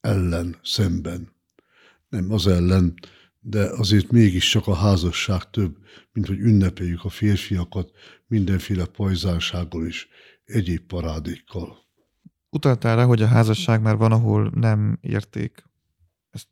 ellen, 0.00 0.56
szemben. 0.62 1.32
Nem 2.08 2.32
az 2.32 2.46
ellen, 2.46 2.94
de 3.40 3.62
azért 3.64 4.10
mégis 4.10 4.48
csak 4.48 4.66
a 4.66 4.74
házasság 4.74 5.50
több, 5.50 5.76
mint 6.12 6.26
hogy 6.26 6.38
ünnepeljük 6.38 7.04
a 7.04 7.08
férfiakat 7.08 7.90
mindenféle 8.26 8.84
pajzánsággal 8.84 9.86
és 9.86 10.06
egyéb 10.44 10.80
parádékkal. 10.80 11.89
Utaltál 12.50 12.96
rá, 12.96 13.04
hogy 13.04 13.22
a 13.22 13.26
házasság 13.26 13.82
már 13.82 13.96
van, 13.96 14.12
ahol 14.12 14.50
nem 14.54 14.98
érték. 15.00 15.64
Ezt 16.30 16.46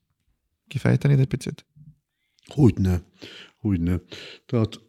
kifejteni 0.67 1.21
egy 1.21 1.27
picit? 1.27 1.67
Hogyne, 2.47 3.03
hogyne. 3.57 4.01
Tehát 4.47 4.81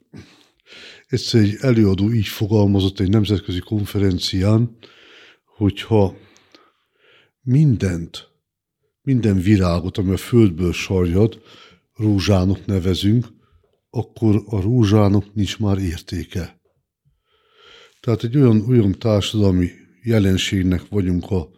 egyszer 1.07 1.41
egy 1.41 1.57
előadó 1.59 2.11
így 2.11 2.27
fogalmazott 2.27 2.99
egy 2.99 3.09
nemzetközi 3.09 3.59
konferencián, 3.59 4.77
hogyha 5.45 6.17
mindent, 7.41 8.27
minden 9.01 9.41
virágot, 9.41 9.97
ami 9.97 10.11
a 10.11 10.17
földből 10.17 10.73
sarjad, 10.73 11.41
rózsának 11.95 12.65
nevezünk, 12.65 13.27
akkor 13.89 14.43
a 14.45 14.61
rózsának 14.61 15.33
nincs 15.33 15.59
már 15.59 15.77
értéke. 15.77 16.59
Tehát 17.99 18.23
egy 18.23 18.37
olyan, 18.37 18.61
olyan 18.67 18.91
társadalmi 18.91 19.71
jelenségnek 20.03 20.88
vagyunk 20.89 21.31
a, 21.31 21.49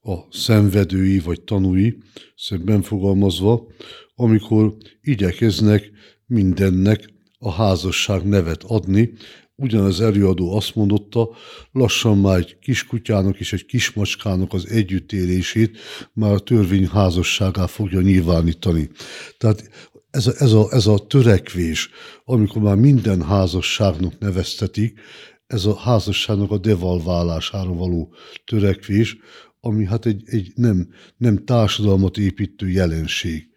a 0.00 0.26
szenvedői 0.30 1.18
vagy 1.18 1.40
tanúi, 1.40 1.98
szebben 2.36 2.82
fogalmazva, 2.82 3.66
amikor 4.14 4.76
igyekeznek 5.00 5.90
mindennek 6.26 7.12
a 7.38 7.52
házasság 7.52 8.24
nevet 8.24 8.62
adni, 8.62 9.12
ugyanaz 9.54 10.00
előadó 10.00 10.56
azt 10.56 10.74
mondotta, 10.74 11.28
lassan 11.72 12.18
már 12.18 12.38
egy 12.38 12.58
kiskutyának 12.58 13.40
és 13.40 13.52
egy 13.52 13.66
kismacskának 13.66 14.52
az 14.52 14.68
együttélését 14.68 15.78
már 16.12 16.32
a 16.32 16.38
törvény 16.38 16.86
házasságá 16.86 17.66
fogja 17.66 18.00
nyilvánítani. 18.00 18.90
Tehát 19.38 19.70
ez 20.10 20.26
a, 20.26 20.32
ez, 20.38 20.52
a, 20.52 20.68
ez 20.70 20.86
a 20.86 21.06
törekvés, 21.06 21.90
amikor 22.24 22.62
már 22.62 22.76
minden 22.76 23.22
házasságnak 23.22 24.18
neveztetik, 24.18 25.00
ez 25.48 25.64
a 25.64 25.76
házasságnak 25.76 26.50
a 26.50 26.58
devalválására 26.58 27.72
való 27.72 28.14
törekvés, 28.44 29.16
ami 29.60 29.84
hát 29.84 30.06
egy, 30.06 30.22
egy 30.26 30.52
nem, 30.54 30.88
nem 31.16 31.44
társadalmat 31.44 32.18
építő 32.18 32.68
jelenség. 32.68 33.48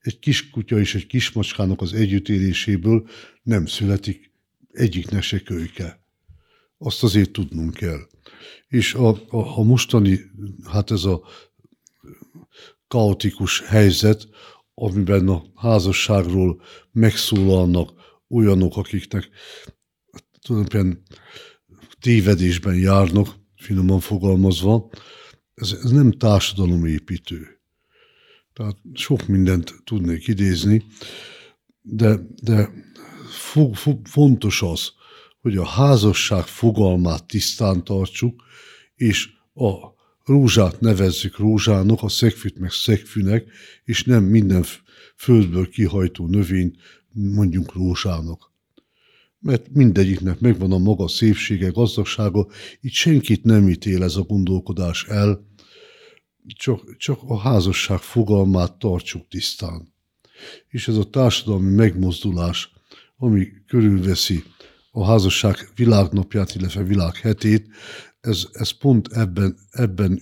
Egy 0.00 0.18
kiskutya 0.18 0.78
és 0.78 0.94
egy 0.94 1.06
kismacskának 1.06 1.80
az 1.80 1.92
együttéléséből 1.92 3.08
nem 3.42 3.66
születik 3.66 4.32
egyiknek 4.72 5.22
se 5.22 5.40
kölyke. 5.40 6.00
Azt 6.78 7.02
azért 7.02 7.30
tudnunk 7.30 7.74
kell. 7.74 8.00
És 8.68 8.94
a, 8.94 9.08
a, 9.08 9.58
a 9.58 9.62
mostani, 9.62 10.20
hát 10.64 10.90
ez 10.90 11.04
a 11.04 11.22
kaotikus 12.88 13.60
helyzet, 13.60 14.28
amiben 14.74 15.28
a 15.28 15.44
házasságról 15.54 16.62
megszólalnak 16.92 17.92
olyanok, 18.28 18.76
akiknek 18.76 19.28
tulajdonképpen 20.40 21.02
tévedésben 22.00 22.74
járnak, 22.74 23.36
finoman 23.56 24.00
fogalmazva, 24.00 24.90
ez, 25.54 25.72
ez 25.82 25.90
nem 25.90 26.12
társadalomépítő. 26.12 27.60
Tehát 28.52 28.76
sok 28.94 29.26
mindent 29.26 29.74
tudnék 29.84 30.26
idézni, 30.26 30.84
de, 31.82 32.18
de 32.42 32.70
fontos 34.04 34.62
az, 34.62 34.92
hogy 35.40 35.56
a 35.56 35.66
házasság 35.66 36.44
fogalmát 36.44 37.26
tisztán 37.26 37.84
tartsuk, 37.84 38.42
és 38.94 39.28
a 39.54 39.96
rózsát 40.24 40.80
nevezzük 40.80 41.38
rózsának, 41.38 42.02
a 42.02 42.08
szegfűt 42.08 42.58
meg 42.58 42.70
szegfűnek, 42.70 43.46
és 43.84 44.04
nem 44.04 44.24
minden 44.24 44.64
földből 45.16 45.68
kihajtó 45.68 46.26
növényt 46.26 46.76
mondjuk 47.12 47.72
rózsának. 47.72 48.47
Mert 49.40 49.68
mindegyiknek 49.72 50.40
megvan 50.40 50.72
a 50.72 50.78
maga 50.78 51.08
szépsége, 51.08 51.68
gazdagsága, 51.68 52.46
itt 52.80 52.92
senkit 52.92 53.44
nem 53.44 53.68
ítél 53.68 54.02
ez 54.02 54.16
a 54.16 54.22
gondolkodás 54.22 55.04
el, 55.04 55.46
csak, 56.46 56.96
csak 56.96 57.18
a 57.22 57.38
házasság 57.38 57.98
fogalmát 57.98 58.78
tartsuk 58.78 59.28
tisztán. 59.28 59.94
És 60.68 60.88
ez 60.88 60.96
a 60.96 61.10
társadalmi 61.10 61.74
megmozdulás 61.74 62.76
ami 63.18 63.48
körülveszi 63.66 64.42
a 64.90 65.04
házasság 65.04 65.68
világnapját, 65.74 66.54
illetve 66.54 66.82
világhetét, 66.82 67.66
ez, 68.20 68.46
ez 68.52 68.70
pont 68.70 69.08
ebben, 69.12 69.56
ebben 69.70 70.20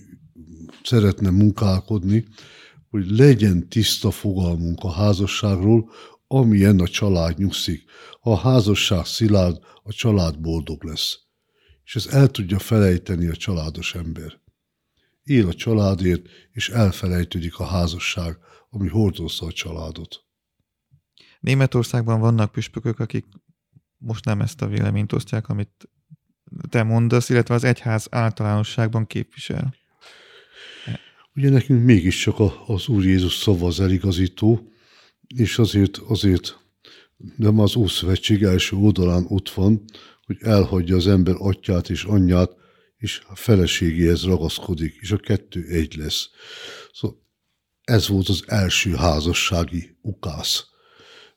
szeretne 0.83 1.29
munkálkodni, 1.29 2.25
hogy 2.89 3.11
legyen 3.11 3.69
tiszta 3.69 4.11
fogalmunk 4.11 4.83
a 4.83 4.91
házasságról, 4.91 5.89
amilyen 6.27 6.79
a 6.79 6.87
család 6.87 7.37
nyugszik. 7.37 7.83
Ha 8.21 8.31
a 8.31 8.37
házasság 8.37 9.05
szilárd, 9.05 9.59
a 9.83 9.93
család 9.93 10.39
boldog 10.39 10.83
lesz. 10.83 11.19
És 11.83 11.95
ez 11.95 12.05
el 12.05 12.27
tudja 12.27 12.59
felejteni 12.59 13.27
a 13.27 13.35
családos 13.35 13.95
ember. 13.95 14.39
Él 15.23 15.47
a 15.47 15.53
családért, 15.53 16.25
és 16.51 16.69
elfelejtődik 16.69 17.59
a 17.59 17.65
házasság, 17.65 18.37
ami 18.69 18.87
hordozza 18.87 19.45
a 19.45 19.51
családot. 19.51 20.25
Németországban 21.39 22.19
vannak 22.19 22.51
püspökök, 22.51 22.99
akik 22.99 23.25
most 23.97 24.25
nem 24.25 24.41
ezt 24.41 24.61
a 24.61 24.67
véleményt 24.67 25.13
osztják, 25.13 25.49
amit 25.49 25.89
te 26.69 26.83
mondasz, 26.83 27.29
illetve 27.29 27.53
az 27.53 27.63
egyház 27.63 28.07
általánosságban 28.09 29.07
képvisel. 29.07 29.75
Ugye 31.35 31.49
nekünk 31.49 31.83
mégiscsak 31.83 32.35
az 32.65 32.87
Úr 32.87 33.05
Jézus 33.05 33.35
szava 33.35 33.67
az 33.67 33.79
eligazító, 33.79 34.71
és 35.35 35.57
azért, 35.57 35.97
azért 35.97 36.59
nem 37.35 37.59
az 37.59 37.75
Ószövetség 37.75 38.43
első 38.43 38.75
oldalán 38.75 39.25
ott 39.27 39.49
van, 39.49 39.83
hogy 40.25 40.37
elhagyja 40.39 40.95
az 40.95 41.07
ember 41.07 41.35
atyát 41.37 41.89
és 41.89 42.03
anyját, 42.03 42.55
és 42.97 43.21
a 43.27 43.35
feleségéhez 43.35 44.23
ragaszkodik, 44.23 44.97
és 44.99 45.11
a 45.11 45.17
kettő 45.17 45.65
egy 45.67 45.95
lesz. 45.95 46.29
Szóval 46.93 47.25
ez 47.83 48.07
volt 48.07 48.29
az 48.29 48.43
első 48.47 48.93
házassági 48.93 49.97
ukász. 50.01 50.65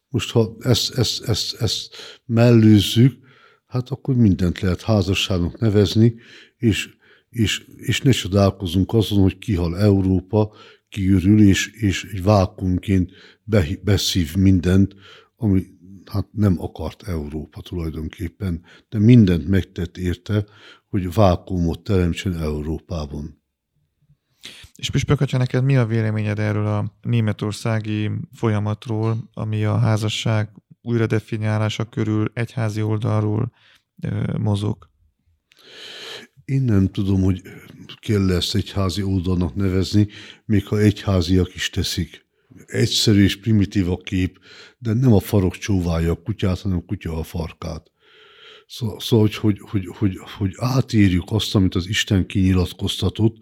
Most 0.08 0.30
ha 0.30 0.56
ezt, 0.60 0.94
ezt, 0.94 1.22
ezt, 1.22 1.54
ezt 1.54 1.96
mellőzzük, 2.24 3.18
hát 3.66 3.90
akkor 3.90 4.14
mindent 4.14 4.60
lehet 4.60 4.82
házasságnak 4.82 5.58
nevezni, 5.58 6.14
és, 6.56 6.88
és, 7.30 7.64
és 7.76 8.00
ne 8.00 8.10
csodálkozunk 8.10 8.92
azon, 8.94 9.22
hogy 9.22 9.38
kihal 9.38 9.78
Európa, 9.78 10.52
kiürül, 10.88 11.42
és, 11.42 11.72
és 11.72 12.04
egy 12.12 12.22
vákumként 12.22 13.10
be, 13.50 13.66
beszív 13.82 14.36
mindent, 14.36 14.94
ami 15.36 15.66
hát 16.06 16.26
nem 16.32 16.60
akart 16.60 17.02
Európa 17.02 17.60
tulajdonképpen, 17.60 18.64
de 18.88 18.98
mindent 18.98 19.48
megtett 19.48 19.96
érte, 19.96 20.44
hogy 20.88 21.12
vákumot 21.12 21.82
teremtsen 21.82 22.36
Európában. 22.36 23.42
És 24.74 24.90
Püspök, 24.90 25.18
hogyha 25.18 25.38
neked 25.38 25.64
mi 25.64 25.76
a 25.76 25.86
véleményed 25.86 26.38
erről 26.38 26.66
a 26.66 26.98
németországi 27.02 28.10
folyamatról, 28.32 29.30
ami 29.32 29.64
a 29.64 29.78
házasság 29.78 30.48
újra 30.82 31.06
definiálása 31.06 31.84
körül 31.84 32.30
egyházi 32.34 32.82
oldalról 32.82 33.52
mozog? 34.38 34.88
Én 36.44 36.62
nem 36.62 36.88
tudom, 36.88 37.22
hogy 37.22 37.42
kell 38.00 38.30
ezt 38.30 38.54
egyházi 38.54 39.02
oldalnak 39.02 39.54
nevezni, 39.54 40.08
még 40.44 40.66
ha 40.66 40.78
egyháziak 40.78 41.54
is 41.54 41.70
teszik. 41.70 42.28
Egyszerű 42.70 43.22
és 43.22 43.36
primitív 43.36 43.90
a 43.90 43.96
kép, 43.96 44.38
de 44.78 44.92
nem 44.92 45.12
a 45.12 45.20
farok 45.20 45.56
csóválja 45.56 46.10
a 46.10 46.22
kutyát, 46.22 46.60
hanem 46.60 46.76
a 46.78 46.84
kutya 46.84 47.18
a 47.18 47.22
farkát. 47.22 47.90
Szóval, 48.66 49.00
szóval 49.00 49.28
hogy, 49.40 49.58
hogy, 49.60 49.86
hogy, 49.86 50.18
hogy, 50.38 50.52
átírjuk 50.56 51.24
azt, 51.26 51.54
amit 51.54 51.74
az 51.74 51.88
Isten 51.88 52.26
kinyilatkoztatott, 52.26 53.36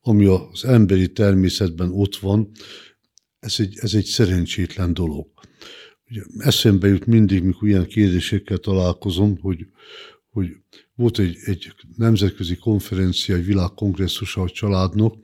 ami 0.00 0.24
az 0.24 0.64
emberi 0.64 1.12
természetben 1.12 1.90
ott 1.92 2.16
van, 2.16 2.50
ez 3.38 3.54
egy, 3.58 3.78
ez 3.80 3.94
egy 3.94 4.04
szerencsétlen 4.04 4.94
dolog. 4.94 5.26
Ugye 6.10 6.22
eszembe 6.38 6.88
jut 6.88 7.06
mindig, 7.06 7.42
mikor 7.42 7.68
ilyen 7.68 7.86
kérdésekkel 7.86 8.58
találkozom, 8.58 9.38
hogy, 9.40 9.66
hogy 10.30 10.48
volt 10.94 11.18
egy, 11.18 11.36
egy 11.44 11.72
nemzetközi 11.96 12.56
konferencia, 12.56 13.34
egy 13.34 13.44
világkongresszus 13.44 14.36
a 14.36 14.48
családnak, 14.48 15.14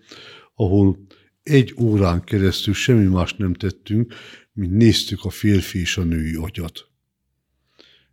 ahol 0.54 1.06
egy 1.50 1.74
órán 1.78 2.24
keresztül 2.24 2.74
semmi 2.74 3.04
más 3.04 3.34
nem 3.34 3.54
tettünk, 3.54 4.14
mint 4.52 4.72
néztük 4.72 5.24
a 5.24 5.30
férfi 5.30 5.78
és 5.78 5.96
a 5.96 6.02
női 6.02 6.34
agyat. 6.34 6.88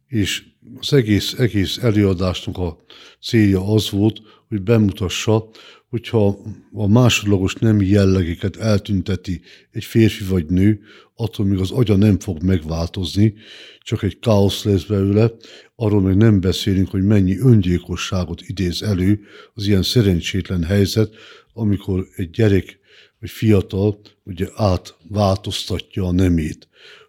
És 0.07 0.43
az 0.79 0.93
egész, 0.93 1.33
egész 1.33 1.77
előadásnak 1.77 2.57
a 2.57 2.77
célja 3.21 3.73
az 3.73 3.89
volt, 3.89 4.21
hogy 4.47 4.61
bemutassa, 4.61 5.49
hogyha 5.89 6.37
a 6.71 6.87
másodlagos 6.87 7.53
nemi 7.53 7.85
jellegeket 7.85 8.55
eltünteti 8.55 9.41
egy 9.71 9.83
férfi 9.83 10.23
vagy 10.23 10.45
nő, 10.45 10.79
attól 11.15 11.45
még 11.45 11.59
az 11.59 11.71
agya 11.71 11.95
nem 11.95 12.19
fog 12.19 12.43
megváltozni, 12.43 13.33
csak 13.79 14.03
egy 14.03 14.19
káosz 14.19 14.63
lesz 14.63 14.83
belőle, 14.83 15.31
arról 15.75 16.01
meg 16.01 16.17
nem 16.17 16.39
beszélünk, 16.39 16.89
hogy 16.89 17.03
mennyi 17.03 17.37
öngyilkosságot 17.37 18.41
idéz 18.41 18.81
elő 18.81 19.19
az 19.53 19.67
ilyen 19.67 19.83
szerencsétlen 19.83 20.63
helyzet, 20.63 21.13
amikor 21.53 22.07
egy 22.15 22.29
gyerek 22.29 22.79
vagy 23.27 23.35
fiatal 23.35 23.99
ugye 24.23 24.47
átváltoztatja 24.55 26.03
a 26.03 26.11
nemét. 26.11 26.67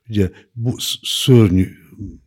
Ugye 0.08 0.30
szörnyű 1.02 1.68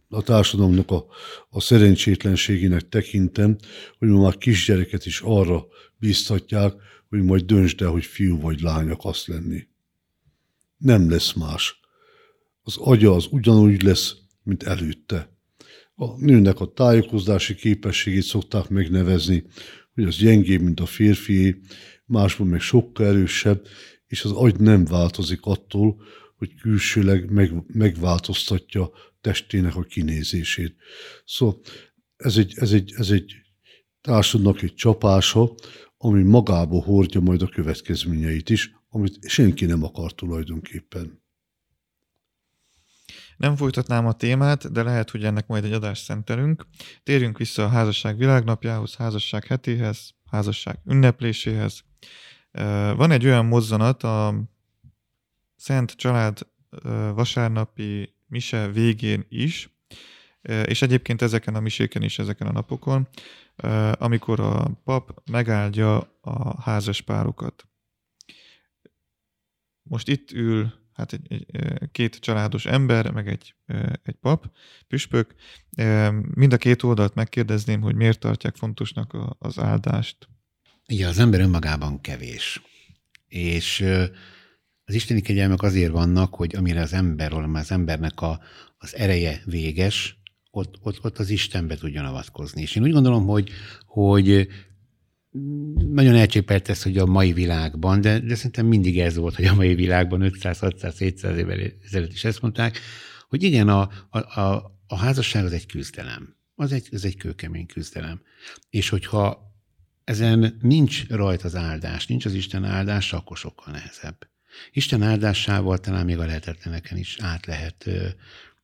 a 0.10 0.22
társadalomnak 0.22 0.92
a, 0.92 1.06
a 1.50 1.62
szerencsétlenségének 1.62 2.90
tekintem, 2.90 3.58
hogy 3.98 4.08
ma 4.08 4.22
már 4.22 4.38
kisgyereket 4.38 5.06
is 5.06 5.22
arra 5.22 5.66
bíztatják, 5.98 6.74
hogy 7.10 7.22
majd 7.22 7.44
döntsd 7.44 7.82
el, 7.82 7.90
hogy 7.90 8.06
fiú 8.06 8.40
vagy 8.40 8.62
lány 8.62 8.90
akarsz 8.90 9.28
lenni. 9.28 9.68
Nem 10.78 11.10
lesz 11.10 11.34
más. 11.34 11.80
Az 12.62 12.78
agya 12.78 13.16
az 13.16 13.28
ugyanúgy 13.30 13.82
lesz, 13.82 14.16
mint 14.44 14.64
előtte. 14.64 15.30
A 15.96 16.20
nőnek 16.20 16.60
a 16.60 16.72
tájékozási 16.74 17.56
képességét 17.56 18.24
szokták 18.24 18.70
megnevezni, 18.70 19.44
hogy 19.94 20.04
az 20.04 20.16
gyengébb, 20.16 20.62
mint 20.62 20.80
a 20.80 20.86
férfié, 20.86 21.62
másból 22.12 22.48
meg 22.48 22.60
sokkal 22.60 23.06
erősebb, 23.06 23.68
és 24.08 24.24
az 24.24 24.32
agy 24.32 24.60
nem 24.60 24.86
változik 24.86 25.46
attól, 25.46 26.02
hogy 26.38 26.56
külsőleg 26.56 27.32
meg, 27.32 27.54
megváltoztatja 27.68 28.92
testének 29.22 29.76
a 29.76 29.82
kinézését. 29.82 30.76
Szóval 31.26 31.60
ez 32.16 32.38
egy, 32.38 32.54
ez 32.56 32.72
egy, 32.72 32.94
ez 32.98 33.10
egy 33.10 33.34
társadalomnak 34.02 34.62
egy 34.62 34.74
csapása, 34.74 35.54
ami 35.98 36.24
magába 36.24 36.84
hordja 36.84 37.20
majd 37.20 37.42
a 37.42 37.48
következményeit 37.48 38.50
is, 38.50 38.72
amit 38.90 39.30
senki 39.30 39.66
nem 39.66 39.84
akar 39.84 40.14
tulajdonképpen. 40.14 41.22
Nem 43.38 43.56
folytatnám 43.56 44.06
a 44.06 44.14
témát, 44.14 44.72
de 44.72 44.84
lehet, 44.84 45.10
hogy 45.10 45.24
ennek 45.24 45.48
majd 45.48 45.64
egy 45.64 45.74
adást 45.74 46.04
szentelünk. 46.04 46.68
Térjünk 47.04 47.38
vissza 47.38 47.64
a 47.64 47.68
házasság 47.68 48.18
világnapjához, 48.18 48.96
házasság 48.96 49.46
hetéhez, 49.46 50.14
házasság 50.26 50.80
ünnepléséhez. 50.86 51.84
Van 52.96 53.12
egy 53.12 53.26
olyan 53.26 53.46
mozzanat 53.46 54.04
a 54.04 54.44
Szent 55.56 55.92
Család 55.92 56.40
vasárnapi 57.14 58.16
mise 58.28 58.68
végén 58.68 59.26
is, 59.30 59.70
és 60.42 60.82
egyébként 60.82 61.22
ezeken 61.22 61.56
a 61.56 61.60
miséken 61.60 62.02
is, 62.02 62.20
ezeken 62.20 62.48
a 62.48 62.52
napokon, 62.52 63.08
amikor 63.92 64.40
a 64.40 64.82
pap 64.84 65.22
megáldja 65.32 66.18
a 66.22 66.62
házas 66.62 67.02
párokat. 67.02 67.68
Most 69.84 70.08
itt 70.08 70.32
ül 70.32 70.74
hát 70.94 71.14
egy, 71.14 71.28
egy, 71.30 71.92
két 71.92 72.16
családos 72.16 72.66
ember, 72.66 73.12
meg 73.12 73.28
egy, 73.28 73.56
egy 74.04 74.16
pap, 74.16 74.52
püspök. 74.88 75.36
Mind 76.34 76.54
a 76.54 76.58
két 76.58 76.84
oldalt 76.84 77.16
megkérdezném, 77.16 77.82
hogy 77.82 77.96
miért 77.96 78.20
tartják 78.20 78.56
fontosnak 78.56 79.18
az 79.40 79.60
áldást. 79.60 80.30
Igen, 80.92 81.10
az 81.10 81.20
ember 81.20 81.40
önmagában 81.40 82.02
kevés. 82.02 82.62
És 83.28 83.86
az 84.86 84.94
isteni 84.94 85.22
kegyelmek 85.22 85.62
azért 85.62 85.92
vannak, 85.92 86.36
hogy 86.36 86.56
amire 86.56 86.82
az 86.82 86.94
ember, 86.94 87.34
az 87.34 87.72
embernek 87.72 88.22
a, 88.22 88.40
az 88.78 88.96
ereje 88.96 89.42
véges, 89.46 90.18
ott, 90.50 90.80
ott, 90.82 91.04
ott 91.04 91.18
az 91.18 91.30
Isten 91.30 91.68
be 91.68 91.76
tudjon 91.76 92.06
avatkozni. 92.06 92.62
És 92.62 92.76
én 92.76 92.84
úgy 92.84 92.92
gondolom, 92.92 93.26
hogy, 93.26 93.50
hogy 93.86 94.48
nagyon 95.76 96.16
elcsépelt 96.16 96.70
ez, 96.70 96.84
hogy 96.84 96.98
a 96.98 97.06
mai 97.06 97.34
világban, 97.34 98.02
de, 98.02 98.20
de 98.20 98.36
szerintem 98.36 98.66
mindig 98.66 99.00
ez 99.00 99.16
volt, 99.16 99.36
hogy 99.36 99.46
a 99.46 99.56
mai 99.56 99.76
világban 99.76 100.22
500, 100.22 100.60
600, 100.60 100.98
700 100.98 101.38
évvel 101.38 101.72
ezelőtt 101.86 102.14
is 102.14 102.24
ezt 102.24 102.42
mondták, 102.42 102.80
hogy 103.30 103.44
igen, 103.44 103.70
a, 103.70 103.90
a, 104.10 104.40
a, 104.40 104.80
a 104.88 104.96
házasság 104.96 105.46
az 105.46 105.54
egy 105.54 105.66
küzdelem. 105.66 106.36
Az 106.56 106.72
egy, 106.72 106.88
az 106.92 107.06
egy 107.06 107.18
kőkemény 107.18 107.66
küzdelem. 107.66 108.22
És 108.70 108.90
hogyha 108.90 109.51
ezen 110.04 110.58
nincs 110.62 111.08
rajta 111.08 111.46
az 111.46 111.56
áldás, 111.56 112.08
nincs 112.08 112.26
az 112.26 112.34
Isten 112.34 112.64
áldása, 112.64 113.18
akkor 113.18 113.38
sokkal 113.38 113.74
nehezebb. 113.74 114.30
Isten 114.72 115.02
áldásával 115.02 115.78
talán 115.78 116.06
még 116.06 116.18
a 116.18 116.26
lehetetleneken 116.26 116.98
is 116.98 117.18
át 117.20 117.46
lehet 117.46 117.88
ö, 117.88 118.08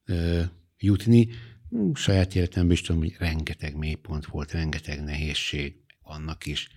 ö, 0.06 0.41
jutni. 0.78 1.30
Saját 1.93 2.36
életemben 2.36 2.71
is 2.71 2.82
tudom, 2.82 3.02
hogy 3.02 3.15
rengeteg 3.19 3.76
mélypont 3.76 4.26
volt, 4.26 4.52
rengeteg 4.52 5.04
nehézség, 5.04 5.76
annak 6.02 6.45
is. 6.45 6.69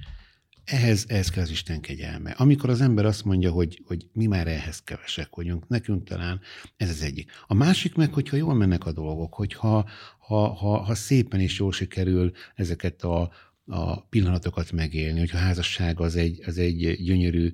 Ehhez, 0.64 1.04
ehhez 1.08 1.30
kell 1.30 1.42
az 1.42 1.50
Isten 1.50 1.80
kegyelme. 1.80 2.30
Amikor 2.30 2.70
az 2.70 2.80
ember 2.80 3.04
azt 3.04 3.24
mondja, 3.24 3.50
hogy, 3.50 3.82
hogy 3.86 4.06
mi 4.12 4.26
már 4.26 4.46
ehhez 4.46 4.82
kevesek 4.82 5.34
vagyunk, 5.34 5.68
nekünk 5.68 6.08
talán 6.08 6.40
ez 6.76 6.88
az 6.88 7.02
egyik. 7.02 7.30
A 7.46 7.54
másik 7.54 7.94
meg, 7.94 8.12
hogyha 8.12 8.36
jól 8.36 8.54
mennek 8.54 8.86
a 8.86 8.92
dolgok, 8.92 9.34
hogyha 9.34 9.88
ha, 10.18 10.54
ha, 10.54 10.78
ha 10.78 10.94
szépen 10.94 11.40
és 11.40 11.58
jól 11.58 11.72
sikerül 11.72 12.32
ezeket 12.54 13.02
a, 13.02 13.30
a 13.70 14.00
pillanatokat 14.00 14.72
megélni, 14.72 15.18
hogyha 15.18 15.38
a 15.38 15.40
házasság 15.40 16.00
az 16.00 16.16
egy, 16.16 16.42
az 16.46 16.58
egy 16.58 17.02
gyönyörű 17.02 17.50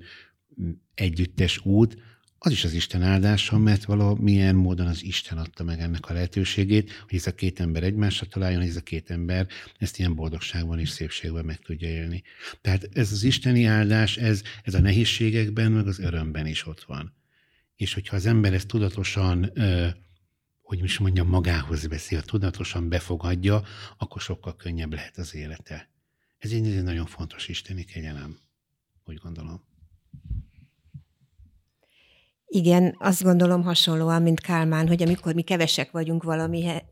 együttes 0.93 1.65
út, 1.65 1.97
az 2.39 2.51
is 2.51 2.63
az 2.63 2.73
Isten 2.73 3.01
áldása, 3.01 3.57
mert 3.57 3.85
valamilyen 3.85 4.55
módon 4.55 4.87
az 4.87 5.03
Isten 5.03 5.37
adta 5.37 5.63
meg 5.63 5.79
ennek 5.79 6.09
a 6.09 6.13
lehetőségét, 6.13 6.91
hogy 6.91 7.17
ez 7.17 7.27
a 7.27 7.35
két 7.35 7.59
ember 7.59 7.83
egymásra 7.83 8.25
találjon, 8.25 8.59
hogy 8.59 8.69
ez 8.69 8.75
a 8.75 8.81
két 8.81 9.09
ember 9.09 9.47
ezt 9.77 9.99
ilyen 9.99 10.15
boldogságban 10.15 10.79
és 10.79 10.89
szépségben 10.89 11.45
meg 11.45 11.59
tudja 11.59 11.87
élni. 11.87 12.23
Tehát 12.61 12.89
ez 12.93 13.11
az 13.11 13.23
isteni 13.23 13.65
áldás, 13.65 14.17
ez, 14.17 14.41
ez 14.63 14.73
a 14.73 14.79
nehézségekben, 14.79 15.71
meg 15.71 15.87
az 15.87 15.99
örömben 15.99 16.45
is 16.47 16.67
ott 16.67 16.83
van. 16.83 17.13
És 17.75 17.93
hogyha 17.93 18.15
az 18.15 18.25
ember 18.25 18.53
ezt 18.53 18.67
tudatosan, 18.67 19.51
hogy 20.61 20.83
is 20.83 20.97
mondjam, 20.97 21.27
magához 21.27 21.87
ha 22.09 22.21
tudatosan 22.21 22.89
befogadja, 22.89 23.63
akkor 23.97 24.21
sokkal 24.21 24.55
könnyebb 24.55 24.93
lehet 24.93 25.17
az 25.17 25.35
élete. 25.35 25.89
Ez 26.37 26.51
egy 26.51 26.83
nagyon 26.83 27.05
fontos 27.05 27.47
isteni 27.47 27.83
kegyelem, 27.83 28.39
úgy 29.05 29.17
gondolom. 29.17 29.65
Igen, 32.49 32.95
azt 32.99 33.23
gondolom 33.23 33.63
hasonlóan, 33.63 34.21
mint 34.21 34.39
Kálmán, 34.39 34.87
hogy 34.87 35.03
amikor 35.03 35.33
mi 35.33 35.41
kevesek 35.41 35.91
vagyunk 35.91 36.23
valamihez, 36.23 36.83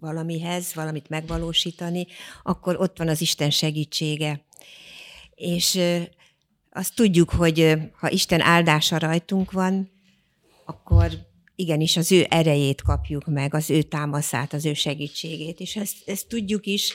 valamihez, 0.00 0.74
valamit 0.74 1.08
megvalósítani, 1.08 2.06
akkor 2.42 2.80
ott 2.80 2.98
van 2.98 3.08
az 3.08 3.20
Isten 3.20 3.50
segítsége. 3.50 4.44
És 5.34 5.80
azt 6.70 6.94
tudjuk, 6.94 7.30
hogy 7.30 7.72
ha 7.92 8.10
Isten 8.10 8.40
áldása 8.40 8.98
rajtunk 8.98 9.52
van, 9.52 9.90
akkor 10.64 11.10
igenis 11.56 11.96
az 11.96 12.12
ő 12.12 12.26
erejét 12.28 12.82
kapjuk 12.82 13.26
meg, 13.26 13.54
az 13.54 13.70
ő 13.70 13.82
támaszát, 13.82 14.52
az 14.52 14.64
ő 14.64 14.74
segítségét, 14.74 15.60
és 15.60 15.76
ezt, 15.76 16.08
ezt 16.08 16.28
tudjuk 16.28 16.66
is, 16.66 16.92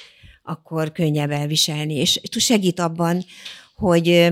akkor 0.49 0.91
könnyebb 0.91 1.31
elviselni. 1.31 1.93
És 1.93 2.19
segít 2.31 2.79
abban, 2.79 3.23
hogy 3.75 4.27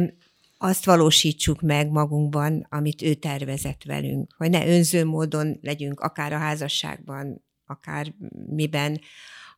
azt 0.57 0.85
valósítsuk 0.85 1.61
meg 1.61 1.89
magunkban, 1.89 2.67
amit 2.69 3.01
ő 3.01 3.13
tervezett 3.13 3.83
velünk. 3.83 4.33
Hogy 4.37 4.49
ne 4.49 4.67
önző 4.67 5.05
módon 5.05 5.57
legyünk, 5.61 5.99
akár 5.99 6.33
a 6.33 6.37
házasságban, 6.37 7.43
akár 7.65 8.13
miben, 8.49 9.01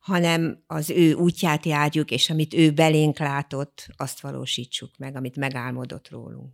hanem 0.00 0.62
az 0.66 0.90
ő 0.90 1.12
útját 1.12 1.66
járjuk, 1.66 2.10
és 2.10 2.30
amit 2.30 2.54
ő 2.54 2.70
belénk 2.70 3.18
látott, 3.18 3.88
azt 3.96 4.20
valósítsuk 4.20 4.90
meg, 4.98 5.16
amit 5.16 5.36
megálmodott 5.36 6.08
rólunk. 6.08 6.52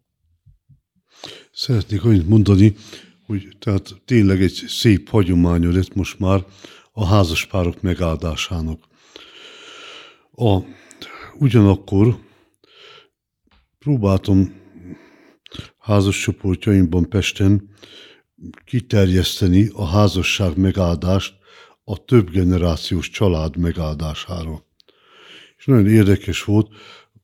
Szeretnék 1.52 2.04
annyit 2.04 2.28
mondani, 2.28 2.76
hogy 3.26 3.48
tehát 3.58 3.94
tényleg 4.04 4.42
egy 4.42 4.64
szép 4.68 5.08
hagyománya 5.08 5.72
lett 5.72 5.94
most 5.94 6.18
már 6.18 6.44
a 6.92 7.06
házaspárok 7.06 7.82
megáldásának. 7.82 8.85
A, 10.36 10.58
ugyanakkor 11.38 12.18
próbáltam 13.78 14.60
házas 15.78 16.20
csoportjaimban 16.20 17.08
Pesten 17.08 17.70
kiterjeszteni 18.64 19.70
a 19.72 19.86
házasság 19.86 20.56
megáldást 20.56 21.34
a 21.84 22.04
több 22.04 22.30
generációs 22.30 23.10
család 23.10 23.56
megáldására. 23.56 24.64
És 25.56 25.64
nagyon 25.64 25.86
érdekes 25.86 26.44
volt, 26.44 26.68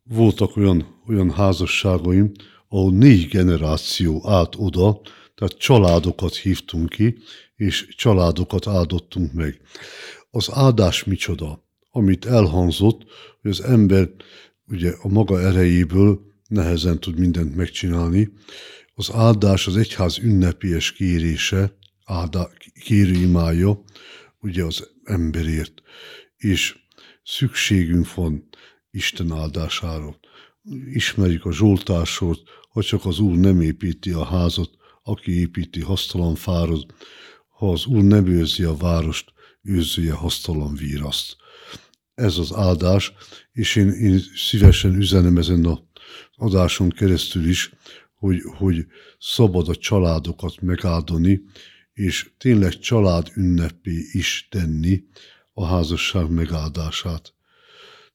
voltak 0.02 0.56
olyan, 0.56 1.02
olyan 1.06 1.30
házasságaim, 1.30 2.32
ahol 2.68 2.92
négy 2.92 3.28
generáció 3.28 4.28
állt 4.28 4.54
oda, 4.56 5.00
tehát 5.34 5.58
családokat 5.58 6.36
hívtunk 6.36 6.88
ki, 6.88 7.18
és 7.56 7.86
családokat 7.96 8.66
áldottunk 8.66 9.32
meg. 9.32 9.60
Az 10.30 10.50
áldás 10.52 11.04
micsoda? 11.04 11.70
Amit 11.94 12.26
elhangzott, 12.26 13.04
hogy 13.40 13.50
az 13.50 13.60
ember 13.60 14.08
ugye 14.66 14.92
a 15.02 15.08
maga 15.08 15.40
erejéből 15.40 16.20
nehezen 16.48 17.00
tud 17.00 17.18
mindent 17.18 17.56
megcsinálni. 17.56 18.32
Az 18.94 19.10
áldás 19.12 19.66
az 19.66 19.76
egyház 19.76 20.18
ünnepélyes 20.18 20.92
kérése, 20.92 21.76
áldá, 22.04 22.48
kérőimája, 22.84 23.82
ugye 24.40 24.64
az 24.64 24.90
emberért, 25.04 25.82
és 26.36 26.76
szükségünk 27.24 28.14
van 28.14 28.48
Isten 28.90 29.32
áldására. 29.32 30.16
Ismerjük 30.92 31.44
a 31.44 31.52
Zsoltásot, 31.52 32.40
ha 32.68 32.82
csak 32.82 33.04
az 33.06 33.18
Úr 33.18 33.36
nem 33.36 33.60
építi 33.60 34.10
a 34.10 34.24
házat, 34.24 34.70
aki 35.02 35.38
építi, 35.38 35.80
hasztalan 35.80 36.34
fárad, 36.34 36.86
ha 37.48 37.70
az 37.72 37.86
Úr 37.86 38.02
nem 38.02 38.26
őrzi 38.26 38.62
a 38.62 38.76
várost, 38.76 39.32
őrzője 39.62 40.12
hasztalan 40.12 40.74
víraszt. 40.74 41.36
Ez 42.14 42.38
az 42.38 42.52
áldás, 42.54 43.12
és 43.52 43.76
én, 43.76 43.88
én 43.88 44.20
szívesen 44.36 44.94
üzenem 44.94 45.36
ezen 45.36 45.64
a 45.64 45.90
adáson 46.34 46.88
keresztül 46.88 47.48
is, 47.48 47.72
hogy, 48.14 48.40
hogy 48.56 48.86
szabad 49.18 49.68
a 49.68 49.76
családokat 49.76 50.60
megáldani, 50.60 51.42
és 51.92 52.30
tényleg 52.38 52.78
család 52.78 53.30
ünnepé 53.34 54.08
is 54.12 54.48
tenni 54.50 55.04
a 55.52 55.66
házasság 55.66 56.30
megáldását. 56.30 57.34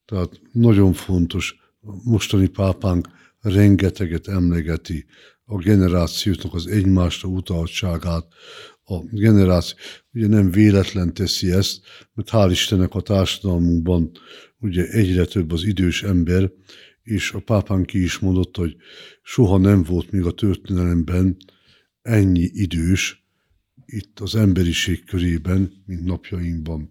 Tehát 0.06 0.41
nagyon 0.52 0.93
fontos, 0.93 1.56
mostani 2.04 2.48
pápánk 2.48 3.08
rengeteget 3.39 4.28
emlegeti 4.28 5.06
a 5.45 5.58
generációknak 5.58 6.54
az 6.54 6.68
egymásra 6.68 7.30
utaltságát, 7.30 8.26
a 8.90 9.04
generáció 9.12 9.78
ugye 10.14 10.28
nem 10.28 10.52
véletlen 10.52 11.14
teszi 11.14 11.52
ezt, 11.52 11.80
mert 12.14 12.30
hál' 12.32 12.50
Istennek 12.52 12.94
a 12.94 13.02
társadalmunkban 13.02 14.12
ugye 14.60 14.88
egyre 14.88 15.26
több 15.26 15.52
az 15.52 15.64
idős 15.64 16.04
ember, 16.04 16.52
és 17.04 17.32
a 17.32 17.40
pápán 17.40 17.84
ki 17.84 18.04
is 18.04 18.20
mondott, 18.20 18.58
hogy 18.58 18.76
soha 19.22 19.58
nem 19.58 19.84
volt 19.84 20.12
még 20.12 20.22
a 20.22 20.32
történelemben 20.32 21.38
ennyi 22.02 22.50
idős 22.54 23.26
itt 23.86 24.20
az 24.20 24.36
emberiség 24.36 25.04
körében, 25.04 25.72
mint 25.86 26.04
napjainkban. 26.04 26.88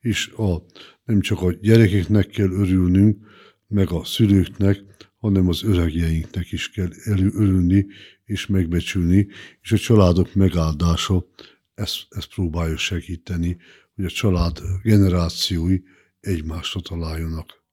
És 0.00 0.28
a, 0.28 0.64
nem 1.04 1.20
csak 1.20 1.42
a 1.42 1.52
gyerekeknek 1.52 2.26
kell 2.26 2.50
örülnünk, 2.50 3.26
meg 3.68 3.90
a 3.90 4.04
szülőknek, 4.04 4.82
hanem 5.16 5.48
az 5.48 5.62
öregjeinknek 5.62 6.52
is 6.52 6.70
kell 6.70 6.90
örülni 7.04 7.86
és 8.26 8.46
megbecsülni, 8.46 9.26
és 9.60 9.72
a 9.72 9.78
családok 9.78 10.34
megáldása 10.34 11.24
ezt, 11.74 12.06
ezt 12.08 12.34
próbálja 12.34 12.76
segíteni, 12.76 13.56
hogy 13.94 14.04
a 14.04 14.08
család 14.08 14.60
generációi 14.82 15.78
egymásra 16.20 16.80
találjanak. 16.80 17.64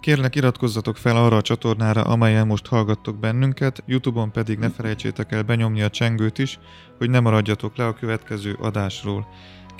Kérlek 0.00 0.34
iratkozzatok 0.36 0.96
fel 0.96 1.16
arra 1.16 1.36
a 1.36 1.42
csatornára, 1.42 2.02
amelyen 2.02 2.46
most 2.46 2.66
hallgattok 2.66 3.18
bennünket, 3.18 3.82
Youtube-on 3.86 4.32
pedig 4.32 4.58
ne 4.58 4.70
felejtsétek 4.70 5.32
el 5.32 5.42
benyomni 5.42 5.82
a 5.82 5.90
csengőt 5.90 6.38
is, 6.38 6.58
hogy 6.98 7.10
ne 7.10 7.20
maradjatok 7.20 7.76
le 7.76 7.86
a 7.86 7.94
következő 7.94 8.52
adásról. 8.52 9.26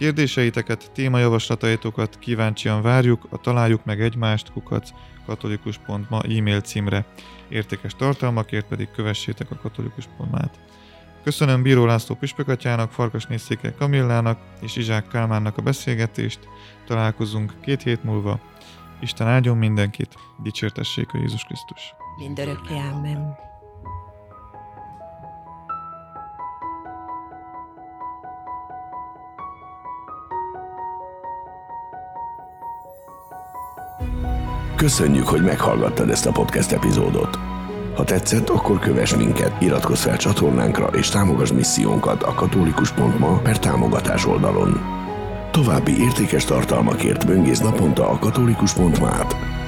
Kérdéseiteket, 0.01 0.91
témajavaslataitokat 0.93 2.19
kíváncsian 2.19 2.83
várjuk 2.83 3.27
a 3.31 3.37
Találjuk 3.37 3.85
meg 3.85 4.01
egymást 4.01 4.53
kukac 4.53 4.91
katolikus.ma 5.27 6.21
e-mail 6.23 6.61
címre. 6.61 7.07
Értékes 7.49 7.95
tartalmakért 7.95 8.67
pedig 8.67 8.91
kövessétek 8.91 9.51
a 9.51 9.57
katolikus.mát. 9.57 10.61
Köszönöm 11.23 11.63
Bíró 11.63 11.85
László 11.85 12.15
Püspökatyának, 12.15 12.93
Farkas 12.93 13.27
Nészéke 13.27 13.75
Kamillának 13.75 14.39
és 14.61 14.77
Izsák 14.77 15.09
Kálmánnak 15.09 15.57
a 15.57 15.63
beszélgetést. 15.63 16.41
Találkozunk 16.87 17.55
két 17.63 17.83
hét 17.83 18.05
múlva. 18.05 18.41
Isten 19.01 19.27
áldjon 19.27 19.57
mindenkit, 19.57 20.15
dicsértessék 20.43 21.13
a 21.13 21.19
Jézus 21.19 21.43
Krisztus. 21.45 21.95
Mindörökké, 22.19 22.75
Amen. 22.75 23.50
Köszönjük, 34.81 35.29
hogy 35.29 35.43
meghallgattad 35.43 36.11
ezt 36.11 36.27
a 36.27 36.33
podcast 36.33 36.73
epizódot. 36.73 37.39
Ha 37.97 38.05
tetszett, 38.05 38.49
akkor 38.49 38.79
kövess 38.79 39.15
minket, 39.15 39.63
iratkozz 39.63 40.03
fel 40.03 40.17
csatornánkra 40.17 40.87
és 40.87 41.09
támogass 41.09 41.53
missziónkat 41.53 42.23
a 42.23 42.35
katolikus.ma 42.35 43.41
per 43.43 43.59
támogatás 43.59 44.27
oldalon. 44.27 44.81
További 45.51 46.01
értékes 46.03 46.45
tartalmakért 46.45 47.27
böngész 47.27 47.59
naponta 47.59 48.09
a 48.09 48.19
katolikus.ma-t. 48.19 49.60